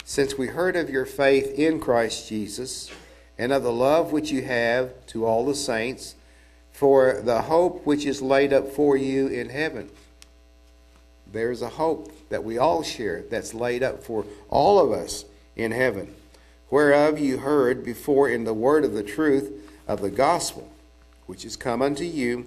Since 0.05 0.39
we 0.39 0.47
heard 0.47 0.77
of 0.77 0.89
your 0.89 1.05
faith 1.05 1.53
in 1.59 1.81
Christ 1.81 2.29
Jesus 2.29 2.93
and 3.37 3.53
of 3.53 3.65
the 3.65 3.73
love 3.73 4.13
which 4.13 4.31
you 4.31 4.43
have 4.43 5.05
to 5.07 5.27
all 5.27 5.45
the 5.45 5.57
saints, 5.57 6.15
for 6.71 7.23
the 7.23 7.43
hope 7.43 7.85
which 7.85 8.07
is 8.07 8.23
laid 8.23 8.53
up 8.53 8.71
for 8.71 8.97
you 8.97 9.27
in 9.27 9.49
heaven. 9.49 9.91
There's 11.27 11.61
a 11.61 11.71
hope 11.71 12.13
that 12.29 12.45
we 12.45 12.57
all 12.57 12.85
share 12.85 13.25
that's 13.29 13.53
laid 13.53 13.83
up 13.83 14.05
for 14.05 14.25
all 14.49 14.79
of 14.79 14.93
us 14.93 15.25
in 15.57 15.73
heaven, 15.73 16.15
whereof 16.71 17.19
you 17.19 17.39
heard 17.39 17.85
before 17.85 18.29
in 18.29 18.45
the 18.45 18.55
word 18.55 18.85
of 18.85 18.93
the 18.93 19.03
truth 19.03 19.51
of 19.89 20.03
the 20.03 20.11
gospel, 20.11 20.71
which 21.27 21.45
is 21.45 21.57
come 21.57 21.83
unto 21.83 22.05
you 22.05 22.47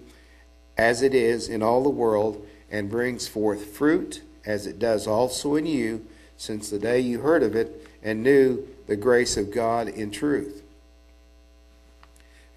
as 0.78 1.02
it 1.02 1.14
is 1.14 1.48
in 1.50 1.64
all 1.64 1.84
the 1.84 1.90
world, 1.90 2.46
and 2.70 2.90
brings 2.90 3.28
forth 3.28 3.66
fruit, 3.66 4.22
as 4.46 4.68
it 4.68 4.78
does 4.80 5.08
also 5.08 5.56
in 5.56 5.66
you, 5.66 6.06
since 6.38 6.70
the 6.70 6.80
day 6.80 7.00
you 7.00 7.20
heard 7.20 7.44
of 7.44 7.56
it 7.56 7.88
and 8.04 8.22
knew 8.22 8.68
the 8.86 8.96
grace 8.96 9.38
of 9.38 9.52
God 9.52 9.88
in 9.88 10.12
truth 10.12 10.64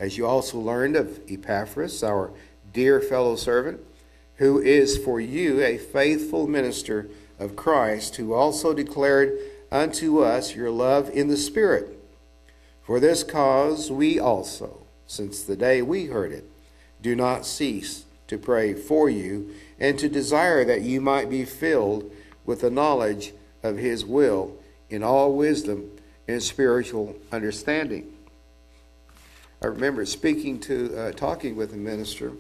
as 0.00 0.16
you 0.16 0.26
also 0.26 0.58
learned 0.58 0.96
of 0.96 1.20
Epaphras, 1.28 2.02
our 2.02 2.30
dear 2.72 3.00
fellow 3.00 3.36
servant, 3.36 3.78
who 4.36 4.58
is 4.58 4.96
for 4.96 5.20
you 5.20 5.62
a 5.62 5.76
faithful 5.76 6.46
minister 6.46 7.06
of 7.38 7.54
Christ, 7.54 8.16
who 8.16 8.32
also 8.32 8.72
declared 8.72 9.38
unto 9.70 10.20
us 10.20 10.56
your 10.56 10.70
love 10.70 11.10
in 11.10 11.28
the 11.28 11.36
Spirit. 11.36 11.98
For 12.82 12.98
this 12.98 13.22
cause 13.22 13.92
we 13.92 14.18
also, 14.18 14.78
since 15.06 15.42
the 15.42 15.56
day 15.56 15.82
we 15.82 16.06
heard 16.06 16.32
it, 16.32 16.50
do 17.02 17.14
not 17.14 17.44
cease 17.44 18.06
to 18.30 18.38
pray 18.38 18.72
for 18.72 19.10
you 19.10 19.52
and 19.80 19.98
to 19.98 20.08
desire 20.08 20.64
that 20.64 20.82
you 20.82 21.00
might 21.00 21.28
be 21.28 21.44
filled 21.44 22.10
with 22.46 22.60
the 22.60 22.70
knowledge 22.70 23.32
of 23.64 23.76
his 23.76 24.04
will 24.04 24.56
in 24.88 25.02
all 25.02 25.34
wisdom 25.34 25.90
and 26.28 26.40
spiritual 26.40 27.16
understanding. 27.32 28.12
I 29.60 29.66
remember 29.66 30.06
speaking 30.06 30.60
to, 30.60 30.96
uh, 30.96 31.12
talking 31.12 31.56
with 31.56 31.74
a 31.74 31.76
minister 31.76 32.32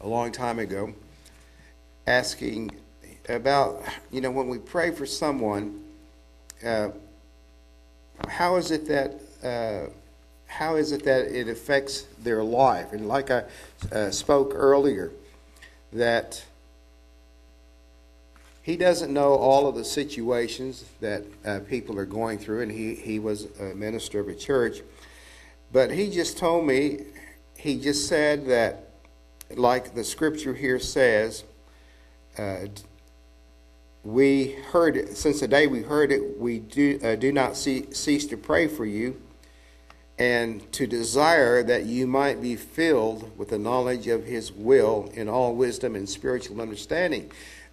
a 0.00 0.08
long 0.08 0.32
time 0.32 0.58
ago, 0.58 0.94
asking 2.06 2.70
about, 3.28 3.82
you 4.10 4.22
know, 4.22 4.30
when 4.30 4.48
we 4.48 4.58
pray 4.58 4.92
for 4.92 5.04
someone, 5.04 5.84
uh, 6.64 6.88
how 8.28 8.56
is 8.56 8.70
it 8.70 8.88
that 8.88 9.20
uh, 9.44 9.90
how 10.54 10.76
is 10.76 10.92
it 10.92 11.02
that 11.04 11.26
it 11.36 11.48
affects 11.48 12.02
their 12.22 12.44
life? 12.44 12.92
And 12.92 13.08
like 13.08 13.28
I 13.30 13.44
uh, 13.90 14.10
spoke 14.12 14.52
earlier, 14.54 15.10
that 15.92 16.44
he 18.62 18.76
doesn't 18.76 19.12
know 19.12 19.34
all 19.34 19.66
of 19.66 19.74
the 19.74 19.84
situations 19.84 20.84
that 21.00 21.24
uh, 21.44 21.60
people 21.68 21.98
are 21.98 22.06
going 22.06 22.38
through, 22.38 22.62
and 22.62 22.70
he, 22.70 22.94
he 22.94 23.18
was 23.18 23.48
a 23.58 23.74
minister 23.74 24.20
of 24.20 24.28
a 24.28 24.34
church. 24.34 24.78
But 25.72 25.90
he 25.90 26.08
just 26.08 26.38
told 26.38 26.64
me, 26.66 27.00
he 27.56 27.80
just 27.80 28.08
said 28.08 28.46
that 28.46 28.90
like 29.56 29.94
the 29.94 30.04
scripture 30.04 30.54
here 30.54 30.78
says, 30.78 31.42
uh, 32.38 32.66
we 34.04 34.52
heard 34.52 34.96
it, 34.96 35.16
since 35.16 35.40
the 35.40 35.48
day 35.48 35.66
we 35.66 35.82
heard 35.82 36.12
it, 36.12 36.38
we 36.38 36.60
do, 36.60 37.00
uh, 37.02 37.16
do 37.16 37.32
not 37.32 37.56
see, 37.56 37.92
cease 37.92 38.26
to 38.26 38.36
pray 38.36 38.68
for 38.68 38.86
you 38.86 39.20
and 40.18 40.70
to 40.72 40.86
desire 40.86 41.62
that 41.62 41.86
you 41.86 42.06
might 42.06 42.40
be 42.40 42.56
filled 42.56 43.36
with 43.36 43.48
the 43.48 43.58
knowledge 43.58 44.06
of 44.06 44.24
his 44.24 44.52
will 44.52 45.10
in 45.14 45.28
all 45.28 45.54
wisdom 45.54 45.96
and 45.96 46.08
spiritual 46.08 46.60
understanding. 46.60 47.30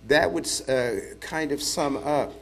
That 0.08 0.32
would 0.32 0.50
uh, 0.68 1.16
kind 1.20 1.52
of 1.52 1.62
sum 1.62 1.98
up 1.98 2.34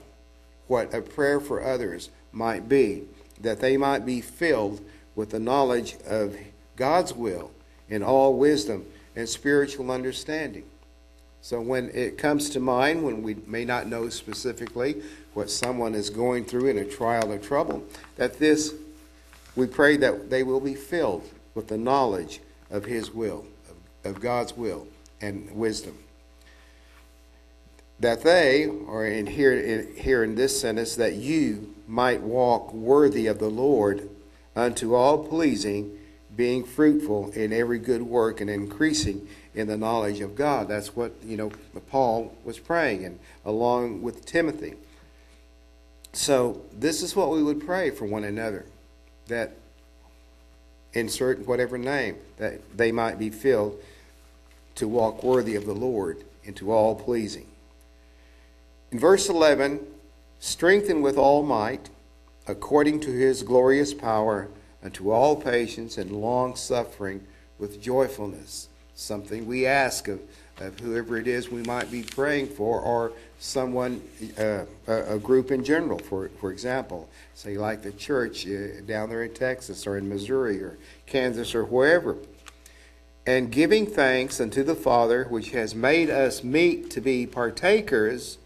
what 0.68 0.94
a 0.94 1.02
prayer 1.02 1.40
for 1.40 1.64
others 1.64 2.10
might 2.32 2.70
be, 2.70 3.04
that 3.42 3.60
they 3.60 3.76
might 3.76 4.06
be 4.06 4.22
filled 4.22 4.80
with 5.16 5.32
the 5.32 5.40
knowledge 5.40 5.98
of 6.08 6.38
God's 6.76 7.14
will 7.14 7.52
in 7.90 8.04
all 8.04 8.36
wisdom 8.36 8.86
and 9.16 9.28
spiritual 9.28 9.92
understanding. 9.92 10.64
So 11.42 11.60
when 11.60 11.90
it 11.94 12.18
comes 12.18 12.50
to 12.52 12.60
mind, 12.60 13.04
when 13.04 13.24
we 13.24 13.36
may 13.48 13.66
not 13.66 13.88
know 13.88 14.10
specifically 14.10 15.02
what 15.34 15.50
someone 15.50 15.96
is 15.96 16.10
going 16.10 16.46
through 16.46 16.68
in 16.68 16.78
a 16.78 16.86
trial 16.86 17.32
or 17.32 17.38
trouble, 17.38 17.84
that 18.18 18.40
this, 18.40 18.74
we 19.56 19.68
pray 19.68 19.98
that 19.98 20.30
they 20.30 20.44
will 20.44 20.60
be 20.60 20.76
filled 20.76 21.28
with 21.56 21.68
the 21.68 21.78
knowledge 21.78 22.40
of 22.70 22.86
His 22.86 23.12
will, 23.12 23.46
of, 24.04 24.20
God's 24.22 24.56
will 24.56 24.88
and 25.22 25.50
wisdom. 25.52 25.98
That 28.00 28.24
they, 28.24 28.66
or 28.66 29.06
in 29.06 29.26
here, 29.26 29.54
in, 29.54 29.96
here 29.96 30.24
in 30.24 30.36
this 30.36 30.60
sentence, 30.60 30.96
that 30.96 31.16
you 31.16 31.76
might 31.88 32.22
walk 32.22 32.74
worthy 32.74 33.28
of 33.28 33.40
the 33.40 33.50
Lord 33.50 34.10
unto 34.56 34.94
all 34.94 35.28
pleasing, 35.28 35.98
being 36.36 36.64
fruitful 36.64 37.32
in 37.32 37.52
every 37.52 37.80
good 37.80 38.04
work 38.04 38.40
and 38.40 38.50
increasing 38.50 39.28
in 39.54 39.68
the 39.68 39.76
knowledge 39.76 40.22
of 40.22 40.36
God. 40.36 40.70
That's 40.70 40.96
what, 40.96 41.14
you 41.26 41.36
know, 41.36 41.52
Paul 41.90 42.34
was 42.46 42.60
praying, 42.60 43.04
and 43.04 43.20
along 43.44 44.02
with 44.02 44.26
Timothy. 44.26 44.76
So, 46.14 46.62
this 46.72 47.04
is 47.04 47.16
what 47.16 47.30
we 47.30 47.44
would 47.44 47.66
pray 47.66 47.90
for 47.90 48.06
one 48.06 48.24
another 48.24 48.66
that 49.30 49.54
insert 50.94 51.48
whatever 51.48 51.78
name, 51.78 52.18
that 52.38 52.78
they 52.78 52.92
might 52.92 53.18
be 53.18 53.30
filled 53.30 53.82
to 54.76 54.88
walk 54.88 55.24
worthy 55.24 55.56
of 55.56 55.65
the 55.65 55.74
Lord 55.74 56.24
into 56.44 56.72
all 56.72 56.96
pleasing. 56.96 57.48
In 58.92 59.00
verse 59.00 59.30
11, 59.30 59.80
strengthen 60.39 61.02
with 61.02 61.18
all 61.18 61.44
might, 61.44 61.89
according 62.48 63.00
to 63.02 63.12
his 63.12 63.44
glorious 63.44 63.94
power, 63.94 64.50
unto 64.84 65.12
all 65.12 65.36
patience 65.36 65.98
and 65.98 66.12
long 66.12 66.56
suffering 66.56 67.26
with 67.58 67.82
joyfulness 67.82 68.70
something 68.96 69.46
we 69.46 69.65
ask 69.65 70.08
of, 70.08 70.20
of 70.62 70.80
whoever 70.80 71.17
it 71.17 71.28
is 71.28 71.50
we 71.50 71.63
might 71.63 71.91
be 71.91 72.04
praying 72.04 72.48
for, 72.48 72.80
or 72.82 73.12
someone, 73.39 74.02
uh, 74.38 74.65
a, 74.88 75.17
group 75.17 75.52
in 75.52 75.63
general, 75.63 76.00
for, 76.00 76.30
for 76.39 76.52
example, 76.52 77.10
say 77.34 77.58
like 77.58 77.82
the 77.82 77.91
church 77.91 78.45
uh, 78.48 78.82
down 78.86 79.10
there 79.10 79.24
in 79.24 79.34
Texas 79.34 79.88
or 79.88 79.98
in 79.98 80.10
Missouri 80.10 80.62
or 80.62 80.78
Kansas 81.06 81.56
or 81.56 81.63
wherever. 81.63 82.17
And 83.26 83.52
giving 83.52 83.86
thanks 83.86 84.41
unto 84.41 84.63
the 84.63 84.76
Father, 84.76 85.26
which 85.26 85.52
has 85.52 85.76
made 85.76 86.10
us 86.10 86.43
meet 86.43 86.89
to 86.91 87.02
be 87.02 87.26
partakers 87.26 88.38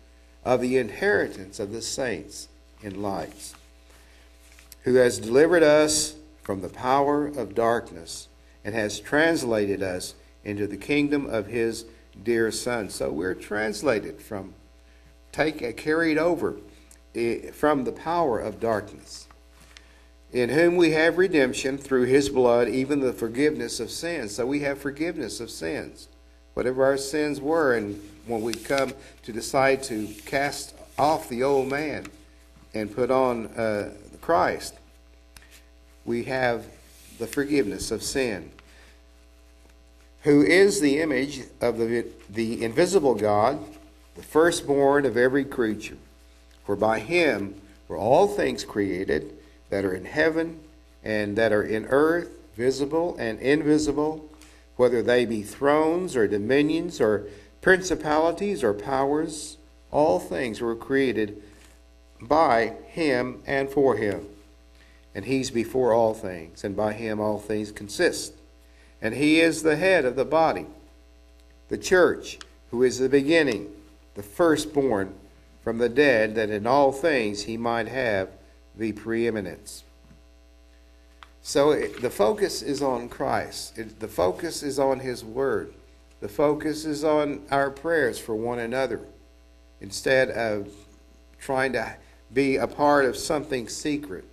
of 0.43 0.61
the 0.61 0.77
inheritance 0.77 1.59
of 1.59 1.71
the 1.71 1.81
saints 1.81 2.49
in 2.81 3.01
lights, 3.01 3.55
who 4.83 4.95
has 4.95 5.19
delivered 5.19 5.63
us 5.63 6.15
from 6.41 6.61
the 6.61 6.69
power 6.69 7.27
of 7.27 7.55
darkness 7.55 8.27
and 8.65 8.75
has 8.75 8.99
translated 8.99 9.81
us 9.81 10.15
into 10.43 10.67
the 10.67 10.77
kingdom 10.77 11.25
of 11.25 11.47
his 11.47 11.85
dear 12.21 12.51
son. 12.51 12.89
So 12.89 13.11
we're 13.11 13.33
translated 13.33 14.21
from, 14.21 14.53
take, 15.31 15.63
uh, 15.63 15.71
carried 15.71 16.17
over 16.17 16.57
uh, 17.15 17.51
from 17.53 17.83
the 17.83 17.91
power 17.91 18.39
of 18.39 18.59
darkness, 18.59 19.27
in 20.31 20.49
whom 20.49 20.75
we 20.75 20.91
have 20.91 21.17
redemption 21.17 21.77
through 21.77 22.05
his 22.05 22.29
blood, 22.29 22.67
even 22.67 22.99
the 22.99 23.13
forgiveness 23.13 23.79
of 23.79 23.89
sins. 23.89 24.35
So 24.35 24.45
we 24.45 24.61
have 24.61 24.79
forgiveness 24.79 25.39
of 25.39 25.49
sins. 25.49 26.07
Whatever 26.53 26.85
our 26.85 26.97
sins 26.97 27.41
were, 27.41 27.75
and 27.75 28.01
when 28.27 28.41
we 28.41 28.53
come 28.53 28.93
to 29.23 29.33
decide 29.33 29.83
to 29.83 30.07
cast 30.25 30.75
off 30.97 31.29
the 31.29 31.43
old 31.43 31.67
man 31.67 32.05
and 32.73 32.93
put 32.93 33.09
on 33.09 33.47
uh, 33.47 33.91
Christ, 34.21 34.75
we 36.05 36.23
have 36.25 36.65
the 37.17 37.27
forgiveness 37.27 37.91
of 37.91 38.03
sin 38.03 38.51
who 40.23 40.41
is 40.41 40.79
the 40.79 41.01
image 41.01 41.41
of 41.61 41.77
the, 41.77 42.05
the 42.29 42.63
invisible 42.63 43.15
God, 43.15 43.59
the 44.15 44.23
firstborn 44.23 45.05
of 45.05 45.17
every 45.17 45.43
creature. 45.43 45.97
For 46.65 46.75
by 46.75 46.99
him 46.99 47.59
were 47.87 47.97
all 47.97 48.27
things 48.27 48.63
created 48.63 49.37
that 49.69 49.83
are 49.83 49.93
in 49.93 50.05
heaven 50.05 50.61
and 51.03 51.35
that 51.37 51.51
are 51.51 51.63
in 51.63 51.85
earth, 51.87 52.29
visible 52.55 53.17
and 53.17 53.39
invisible, 53.39 54.29
whether 54.77 55.01
they 55.01 55.25
be 55.25 55.43
thrones 55.43 56.15
or 56.15 56.27
dominions 56.27 57.01
or 57.01 57.27
principalities 57.61 58.63
or 58.63 58.73
powers, 58.73 59.57
all 59.91 60.19
things 60.19 60.61
were 60.61 60.75
created 60.75 61.41
by 62.21 62.73
him 62.87 63.41
and 63.45 63.69
for 63.69 63.97
him. 63.97 64.25
And 65.13 65.25
he's 65.25 65.51
before 65.51 65.93
all 65.93 66.13
things, 66.13 66.63
and 66.63 66.75
by 66.75 66.93
him 66.93 67.19
all 67.19 67.39
things 67.39 67.71
consist 67.71 68.33
and 69.03 69.13
he 69.13 69.41
is 69.41 69.61
the 69.61 69.75
head 69.75 70.05
of 70.05 70.15
the 70.15 70.25
body, 70.25 70.65
the 71.67 71.77
church, 71.77 72.39
who 72.71 72.81
is 72.83 72.97
the 72.97 73.09
beginning, 73.09 73.69
the 74.15 74.23
firstborn 74.23 75.13
from 75.61 75.77
the 75.77 75.89
dead, 75.89 76.35
that 76.35 76.49
in 76.49 76.65
all 76.65 76.93
things 76.93 77.43
he 77.43 77.57
might 77.57 77.89
have 77.89 78.29
the 78.77 78.93
preeminence. 78.93 79.83
So 81.41 81.71
it, 81.71 82.01
the 82.01 82.09
focus 82.09 82.61
is 82.61 82.81
on 82.81 83.09
Christ. 83.09 83.77
It, 83.77 83.99
the 83.99 84.07
focus 84.07 84.63
is 84.63 84.79
on 84.79 85.01
his 85.01 85.23
word. 85.23 85.73
The 86.21 86.29
focus 86.29 86.85
is 86.85 87.03
on 87.03 87.41
our 87.51 87.69
prayers 87.69 88.17
for 88.17 88.35
one 88.35 88.59
another 88.59 89.01
instead 89.81 90.29
of 90.29 90.69
trying 91.39 91.73
to 91.73 91.97
be 92.33 92.55
a 92.55 92.67
part 92.67 93.03
of 93.03 93.17
something 93.17 93.67
secret 93.67 94.23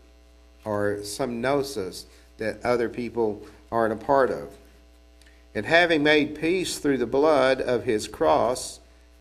or 0.64 1.02
some 1.02 1.40
gnosis 1.40 2.06
that 2.38 2.64
other 2.64 2.88
people 2.88 3.42
aren't 3.72 3.92
a 3.92 4.04
part 4.04 4.30
of. 4.30 4.50
And 5.54 5.66
having 5.66 6.02
made 6.02 6.40
peace 6.40 6.78
through 6.78 6.98
the 6.98 7.06
blood 7.06 7.60
of 7.60 7.84
his 7.84 8.06
cross, 8.06 8.80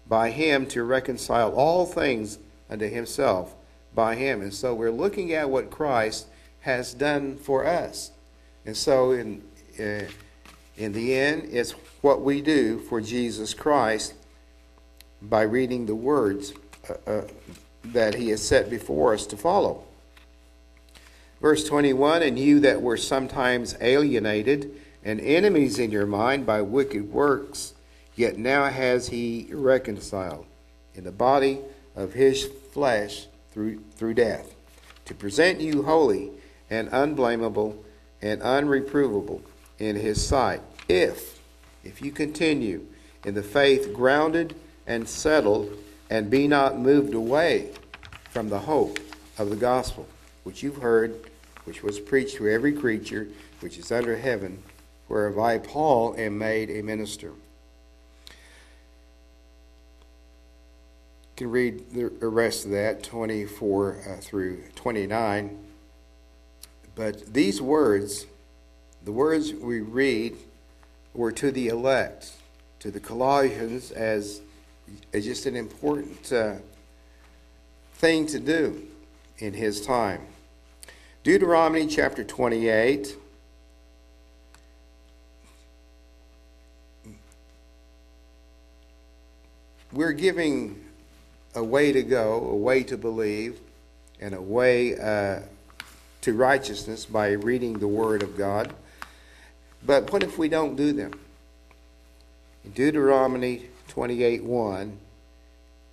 by 0.10 0.32
him 0.32 0.66
to 0.66 0.84
reconcile 0.84 1.52
all 1.54 1.86
things 1.86 2.40
unto 2.70 2.90
himself 2.90 3.56
by 3.94 4.16
him. 4.16 4.42
And 4.42 4.54
so 4.54 4.74
we're 4.74 4.92
looking 4.92 5.32
at 5.34 5.50
what 5.50 5.70
Christ 5.70 6.28
has 6.62 6.94
done 6.94 7.38
for 7.38 7.66
us. 7.66 8.12
And 8.66 8.76
so 8.76 9.12
in, 9.12 9.44
uh, 9.80 10.06
in 10.76 10.92
the 10.94 11.16
end, 11.16 11.50
it's 11.52 11.72
what 12.02 12.22
we 12.22 12.42
do 12.42 12.80
for 12.80 13.00
Jesus 13.00 13.54
Christ 13.54 14.14
by 15.22 15.44
reading 15.44 15.86
the 15.86 15.96
words 15.96 16.54
uh, 16.90 17.10
uh, 17.10 17.22
that 17.86 18.16
he 18.16 18.30
has 18.30 18.46
set 18.46 18.70
before 18.70 19.14
us 19.14 19.26
to 19.28 19.38
follow. 19.38 19.84
Verse 21.42 21.64
21 21.64 22.24
And 22.24 22.38
you 22.38 22.60
that 22.62 22.82
were 22.82 22.98
sometimes 22.98 23.76
alienated, 23.80 24.72
and 25.10 25.20
enemies 25.22 25.80
in 25.80 25.90
your 25.90 26.06
mind 26.06 26.46
by 26.46 26.62
wicked 26.62 27.12
works, 27.12 27.74
yet 28.16 28.38
now 28.38 28.66
has 28.66 29.08
he 29.08 29.48
reconciled 29.52 30.46
in 30.94 31.04
the 31.04 31.12
body 31.12 31.58
of 31.96 32.14
his 32.14 32.46
flesh 32.72 33.26
through, 33.52 33.80
through 33.96 34.14
death, 34.14 34.54
to 35.06 35.16
present 35.16 35.60
you 35.60 35.82
holy 35.82 36.30
and 36.70 36.88
unblameable 36.92 37.84
and 38.22 38.40
unreprovable 38.42 39.42
in 39.80 39.96
his 39.96 40.24
sight, 40.24 40.62
if, 40.88 41.42
if 41.84 42.04
you 42.04 42.12
continue 42.12 42.86
in 43.26 43.34
the 43.34 43.42
faith 43.42 43.92
grounded 43.92 44.56
and 44.86 45.10
settled, 45.10 45.76
and 46.12 46.30
be 46.30 46.48
not 46.48 46.78
moved 46.78 47.16
away 47.16 47.72
from 48.30 48.50
the 48.50 48.60
hope 48.60 49.00
of 49.40 49.50
the 49.50 49.56
gospel, 49.56 50.08
which 50.44 50.62
you've 50.62 50.84
heard, 50.84 51.16
which 51.66 51.82
was 51.82 52.00
preached 52.00 52.36
to 52.36 52.48
every 52.48 52.74
creature 52.74 53.28
which 53.60 53.78
is 53.78 53.92
under 53.92 54.16
heaven 54.16 54.62
whereof 55.10 55.38
I, 55.38 55.58
Paul, 55.58 56.16
am 56.18 56.38
made 56.38 56.70
a 56.70 56.82
minister. 56.82 57.34
You 61.28 61.36
can 61.36 61.52
read 61.52 61.92
the 61.92 62.28
rest 62.28 62.66
of 62.66 62.72
that, 62.72 63.04
24 63.04 63.98
uh, 64.08 64.22
through 64.22 64.64
29. 64.76 65.58
But 66.96 67.34
these 67.34 67.62
words, 67.62 68.26
the 69.04 69.12
words 69.12 69.54
we 69.54 69.82
read, 69.82 70.38
were 71.14 71.32
to 71.32 71.52
the 71.52 71.68
elect, 71.68 72.32
to 72.80 72.92
the 72.92 73.00
Colossians, 73.00 73.92
as, 73.92 74.42
as 75.12 75.26
just 75.26 75.46
an 75.46 75.56
important 75.56 76.32
uh, 76.32 76.56
thing 77.96 78.28
to 78.28 78.40
do 78.40 78.84
in 79.40 79.54
his 79.54 79.84
time. 79.86 80.22
Deuteronomy 81.24 81.88
chapter 81.88 82.24
28 82.24 83.16
we're 90.00 90.14
giving 90.14 90.82
a 91.56 91.62
way 91.62 91.92
to 91.92 92.02
go, 92.02 92.36
a 92.36 92.56
way 92.56 92.84
to 92.84 92.98
believe, 92.98 93.60
and 94.22 94.34
a 94.34 94.42
way 94.42 94.98
uh, 94.98 95.42
to 96.22 96.32
righteousness 96.32 97.06
by 97.06 97.32
reading 97.32 97.80
the 97.80 97.88
Word 97.90 98.24
of 98.24 98.38
God. 98.38 98.74
But 99.86 100.10
what 100.14 100.24
if 100.24 100.38
we 100.38 100.48
don't 100.48 100.78
do 100.78 100.94
them? 100.94 101.20
In 102.64 102.72
Deuteronomy 102.72 103.66
28 103.90 104.42
1, 104.46 104.98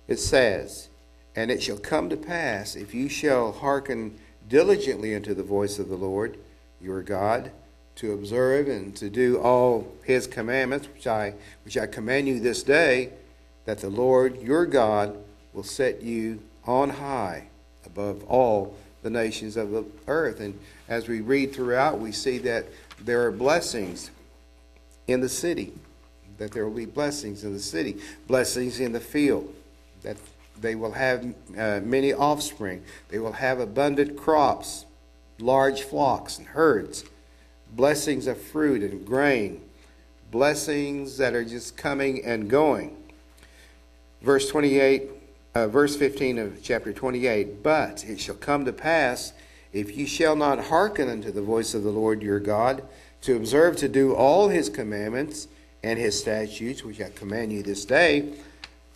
it 0.07 0.19
says, 0.19 0.87
And 1.35 1.51
it 1.51 1.61
shall 1.61 1.77
come 1.77 2.09
to 2.09 2.15
pass, 2.15 2.77
if 2.77 2.93
you 2.93 3.09
shall 3.09 3.51
hearken 3.51 4.17
diligently 4.47 5.15
unto 5.15 5.33
the 5.33 5.43
voice 5.43 5.79
of 5.79 5.89
the 5.89 5.97
Lord 5.97 6.37
your 6.79 7.01
God, 7.01 7.51
to 7.97 8.13
observe 8.13 8.69
and 8.69 8.95
to 8.95 9.09
do 9.09 9.37
all 9.41 9.91
his 10.05 10.27
commandments, 10.27 10.87
which 10.93 11.07
I, 11.07 11.33
which 11.65 11.77
I 11.77 11.87
command 11.87 12.29
you 12.29 12.39
this 12.39 12.63
day, 12.63 13.11
that 13.67 13.79
the 13.79 13.89
Lord 13.89 14.41
your 14.41 14.65
God 14.65 15.17
will 15.51 15.61
set 15.61 16.01
you 16.01 16.41
on 16.65 16.89
high 16.89 17.47
above 17.85 18.23
all 18.23 18.77
the 19.03 19.09
nations 19.09 19.57
of 19.57 19.71
the 19.71 19.83
earth. 20.07 20.39
And 20.39 20.57
as 20.87 21.09
we 21.09 21.19
read 21.19 21.53
throughout, 21.53 21.99
we 21.99 22.13
see 22.13 22.37
that 22.39 22.65
there 23.01 23.25
are 23.25 23.31
blessings 23.31 24.09
in 25.07 25.19
the 25.19 25.27
city, 25.27 25.73
that 26.37 26.53
there 26.53 26.65
will 26.65 26.75
be 26.75 26.85
blessings 26.85 27.43
in 27.43 27.51
the 27.51 27.59
city, 27.59 27.97
blessings 28.25 28.79
in 28.79 28.93
the 28.93 29.01
field, 29.01 29.53
that 30.01 30.15
they 30.61 30.75
will 30.75 30.93
have 30.93 31.25
uh, 31.57 31.81
many 31.83 32.13
offspring, 32.13 32.81
they 33.09 33.19
will 33.19 33.33
have 33.33 33.59
abundant 33.59 34.15
crops, 34.15 34.85
large 35.39 35.81
flocks 35.81 36.37
and 36.37 36.47
herds, 36.47 37.03
blessings 37.75 38.27
of 38.27 38.39
fruit 38.39 38.81
and 38.81 39.05
grain, 39.05 39.61
blessings 40.31 41.17
that 41.17 41.33
are 41.33 41.43
just 41.43 41.75
coming 41.75 42.23
and 42.23 42.49
going. 42.49 42.96
Verse 44.21 44.49
28 44.49 45.11
uh, 45.57 45.67
verse 45.67 45.95
15 45.95 46.37
of 46.37 46.61
chapter 46.61 46.93
28 46.93 47.63
But 47.63 48.05
it 48.05 48.19
shall 48.19 48.35
come 48.35 48.65
to 48.65 48.73
pass, 48.73 49.33
if 49.73 49.97
ye 49.97 50.05
shall 50.05 50.35
not 50.35 50.65
hearken 50.65 51.09
unto 51.09 51.31
the 51.31 51.41
voice 51.41 51.73
of 51.73 51.83
the 51.83 51.89
Lord 51.89 52.21
your 52.21 52.39
God, 52.39 52.83
to 53.21 53.35
observe 53.35 53.75
to 53.77 53.89
do 53.89 54.13
all 54.13 54.49
his 54.49 54.69
commandments 54.69 55.47
and 55.81 55.97
his 55.97 56.19
statutes, 56.19 56.83
which 56.83 57.01
I 57.01 57.09
command 57.09 57.51
you 57.51 57.63
this 57.63 57.85
day, 57.85 58.33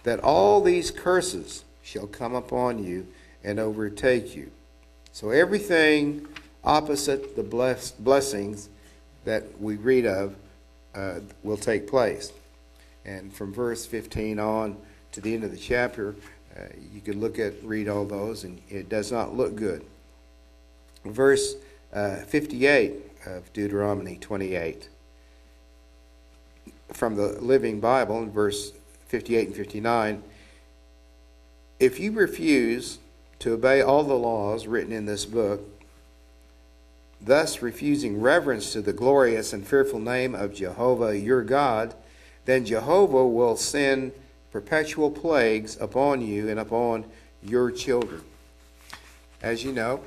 that 0.04 0.20
all 0.20 0.62
these 0.62 0.92
curses 0.92 1.64
shall 1.82 2.06
come 2.06 2.36
upon 2.36 2.84
you 2.84 3.08
and 3.44 3.60
overtake 3.60 4.36
you. 4.36 4.52
So 5.12 5.32
everything 5.32 6.28
opposite 6.64 7.36
the 7.36 7.44
bless, 7.44 7.90
blessings 7.90 8.70
that 9.26 9.60
we 9.60 9.78
read 9.78 10.06
of 10.06 10.36
uh, 10.94 11.22
will 11.42 11.58
take 11.58 11.88
place. 11.88 12.32
And 13.04 13.34
from 13.34 13.52
verse 13.52 13.88
15 13.88 14.38
on 14.40 14.78
to 15.12 15.22
the 15.22 15.34
end 15.34 15.44
of 15.44 15.52
the 15.52 15.58
chapter, 15.58 16.16
uh, 16.56 16.62
you 16.94 17.02
can 17.02 17.20
look 17.20 17.40
at, 17.40 17.64
read 17.64 17.88
all 17.88 18.06
those, 18.06 18.44
and 18.44 18.62
it 18.70 18.90
does 18.90 19.12
not 19.12 19.36
look 19.36 19.56
good. 19.56 19.86
Verse 21.06 21.56
uh, 21.94 22.18
58 22.18 22.94
of 23.26 23.52
Deuteronomy 23.54 24.18
28 24.18 24.90
from 26.94 27.16
the 27.16 27.28
Living 27.42 27.80
Bible, 27.80 28.22
in 28.24 28.32
verse 28.32 28.74
58 29.08 29.48
and 29.48 29.56
59. 29.56 30.24
If 31.80 32.00
you 32.00 32.12
refuse 32.12 33.00
to 33.40 33.54
obey 33.54 33.82
all 33.82 34.04
the 34.04 34.14
laws 34.14 34.68
written 34.68 34.92
in 34.92 35.06
this 35.06 35.26
book, 35.26 35.62
thus 37.20 37.62
refusing 37.62 38.22
reverence 38.22 38.72
to 38.74 38.82
the 38.82 38.94
glorious 38.94 39.54
and 39.54 39.66
fearful 39.66 40.00
name 40.00 40.36
of 40.36 40.54
Jehovah 40.54 41.18
your 41.18 41.44
God, 41.44 41.94
then 42.46 42.66
Jehovah 42.66 43.28
will 43.28 43.56
send 43.56 44.12
perpetual 44.52 45.10
plagues 45.10 45.80
upon 45.80 46.22
you 46.22 46.50
and 46.50 46.60
upon 46.60 47.06
your 47.42 47.72
children. 47.72 48.22
As 49.42 49.64
you 49.64 49.72
know, 49.72 50.02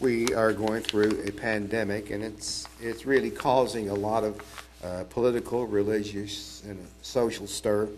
we 0.00 0.32
are 0.34 0.52
going 0.52 0.82
through 0.82 1.24
a 1.26 1.32
pandemic, 1.32 2.10
and 2.10 2.22
it's 2.22 2.66
it's 2.80 3.04
really 3.04 3.30
causing 3.30 3.90
a 3.90 3.94
lot 3.94 4.24
of 4.24 4.40
uh, 4.82 5.04
political, 5.10 5.66
religious, 5.66 6.62
and 6.64 6.78
social 7.02 7.46
stir, 7.46 7.88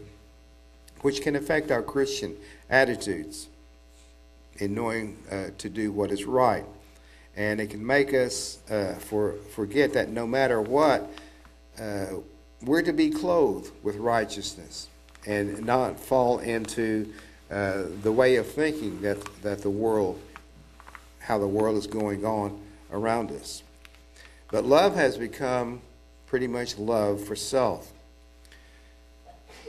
which 1.03 1.21
can 1.21 1.37
affect 1.37 1.71
our 1.71 1.83
Christian 1.83 2.37
attitudes 2.71 3.49
in 4.57 4.75
knowing 4.75 5.19
uh, 5.31 5.49
to 5.59 5.69
do 5.69 5.93
what 5.93 6.11
is 6.11 6.25
right, 6.25 6.65
and 7.37 7.61
it 7.61 7.69
can 7.69 7.87
make 7.87 8.15
us 8.15 8.59
uh, 8.71 8.95
for 8.95 9.35
forget 9.55 9.93
that 9.93 10.09
no 10.09 10.27
matter 10.27 10.61
what 10.61 11.09
uh, 11.79 12.07
we're 12.63 12.83
to 12.83 12.93
be 12.93 13.11
clothed 13.11 13.71
with 13.83 13.97
righteousness 13.97 14.89
and 15.27 15.65
not 15.65 15.99
fall 15.99 16.39
into 16.39 17.13
uh, 17.51 17.85
the 18.03 18.13
way 18.13 18.37
of 18.37 18.47
thinking 18.47 19.01
that, 19.03 19.19
that 19.43 19.63
the 19.63 19.71
world, 19.71 20.21
how 21.21 21.39
the 21.39 21.47
world 21.47 21.77
is 21.77 21.87
going 21.87 22.25
on 22.25 22.61
around 22.93 23.31
us. 23.31 23.63
But 24.51 24.65
love 24.65 24.95
has 24.95 25.17
become 25.17 25.81
pretty 26.27 26.47
much 26.47 26.79
love 26.79 27.23
for 27.25 27.37
self. 27.37 27.93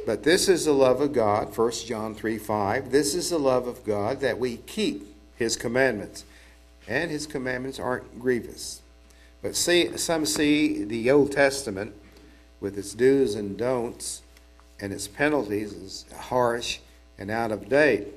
But 0.05 0.23
this 0.23 0.49
is 0.49 0.65
the 0.65 0.73
love 0.73 0.99
of 0.99 1.13
God, 1.13 1.55
1 1.55 1.71
John 1.85 2.15
3 2.15 2.37
5. 2.37 2.91
This 2.91 3.13
is 3.13 3.29
the 3.29 3.37
love 3.37 3.67
of 3.67 3.83
God 3.83 4.19
that 4.21 4.39
we 4.39 4.57
keep 4.57 5.15
his 5.35 5.55
commandments. 5.55 6.25
And 6.87 7.11
his 7.11 7.27
commandments 7.27 7.79
aren't 7.79 8.19
grievous. 8.19 8.81
But 9.43 9.55
see, 9.55 9.95
some 9.97 10.25
see 10.25 10.83
the 10.83 11.11
Old 11.11 11.31
Testament 11.31 11.95
with 12.61 12.77
its 12.77 12.93
do's 12.93 13.35
and 13.35 13.57
don'ts 13.57 14.21
and 14.79 14.93
its 14.93 15.07
penalties 15.07 15.73
is 15.73 16.05
harsh 16.17 16.79
and 17.17 17.29
out 17.29 17.51
of 17.51 17.67
date. 17.67 18.07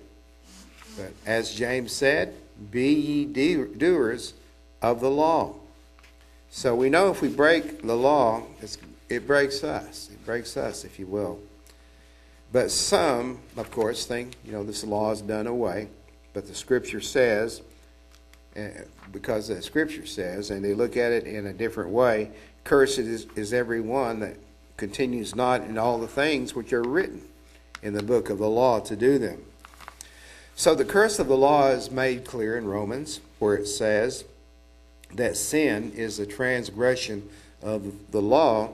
But 0.96 1.12
as 1.26 1.52
James 1.52 1.92
said, 1.92 2.34
be 2.70 2.92
ye 2.92 3.24
doers 3.24 4.34
of 4.80 5.00
the 5.00 5.10
law. 5.10 5.54
So 6.50 6.74
we 6.74 6.88
know 6.88 7.10
if 7.10 7.20
we 7.20 7.28
break 7.28 7.82
the 7.82 7.96
law, 7.96 8.42
it 9.08 9.26
breaks 9.26 9.64
us. 9.64 10.08
It 10.12 10.24
breaks 10.24 10.56
us, 10.56 10.84
if 10.84 10.98
you 10.98 11.06
will. 11.06 11.40
But 12.52 12.70
some, 12.70 13.40
of 13.56 13.72
course, 13.72 14.06
think, 14.06 14.36
you 14.44 14.52
know, 14.52 14.62
this 14.62 14.84
law 14.84 15.10
is 15.10 15.20
done 15.20 15.48
away. 15.48 15.88
But 16.32 16.46
the 16.46 16.54
Scripture 16.54 17.00
says, 17.00 17.62
eh, 18.54 18.82
because 19.10 19.48
the 19.48 19.60
Scripture 19.60 20.06
says, 20.06 20.50
and 20.50 20.64
they 20.64 20.74
look 20.74 20.96
at 20.96 21.10
it 21.10 21.24
in 21.24 21.46
a 21.46 21.52
different 21.52 21.90
way, 21.90 22.30
Cursed 22.64 22.98
is, 22.98 23.26
is 23.36 23.52
every 23.52 23.80
one 23.80 24.20
that 24.20 24.36
continues 24.76 25.34
not 25.34 25.62
in 25.62 25.78
all 25.78 25.98
the 25.98 26.08
things 26.08 26.54
which 26.54 26.72
are 26.72 26.82
written 26.82 27.22
in 27.82 27.92
the 27.92 28.02
book 28.02 28.30
of 28.30 28.38
the 28.38 28.48
law 28.48 28.80
to 28.80 28.96
do 28.96 29.18
them. 29.18 29.44
So 30.56 30.74
the 30.74 30.84
curse 30.84 31.18
of 31.18 31.28
the 31.28 31.36
law 31.36 31.68
is 31.68 31.90
made 31.90 32.24
clear 32.24 32.56
in 32.56 32.66
Romans, 32.66 33.20
where 33.38 33.54
it 33.54 33.66
says 33.66 34.24
that 35.14 35.36
sin 35.36 35.92
is 35.92 36.16
the 36.16 36.26
transgression 36.26 37.28
of 37.62 38.10
the 38.10 38.22
law, 38.22 38.70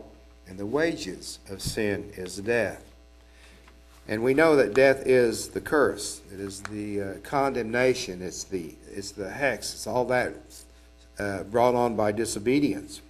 and 0.47 0.59
the 0.59 0.67
wages 0.67 1.39
of 1.49 1.63
sin 1.63 2.13
is 2.17 2.37
death. 2.37 2.85
And 4.09 4.23
we 4.23 4.35
know 4.35 4.57
that 4.57 4.75
death 4.75 5.07
is 5.07 5.49
the 5.49 5.61
curse. 5.61 6.21
It 6.33 6.41
is 6.41 6.61
the 6.63 7.01
uh, 7.01 7.15
condemnation. 7.23 8.23
It's 8.23 8.43
the 8.45 8.75
it's 8.93 9.13
the 9.13 9.31
hex. 9.31 9.73
It's 9.73 9.87
all 9.87 10.05
that 10.07 10.35
uh, 11.19 11.45
brought 11.45 11.77
on 11.77 11.95
by 11.95 12.11
disobedience. 12.11 13.01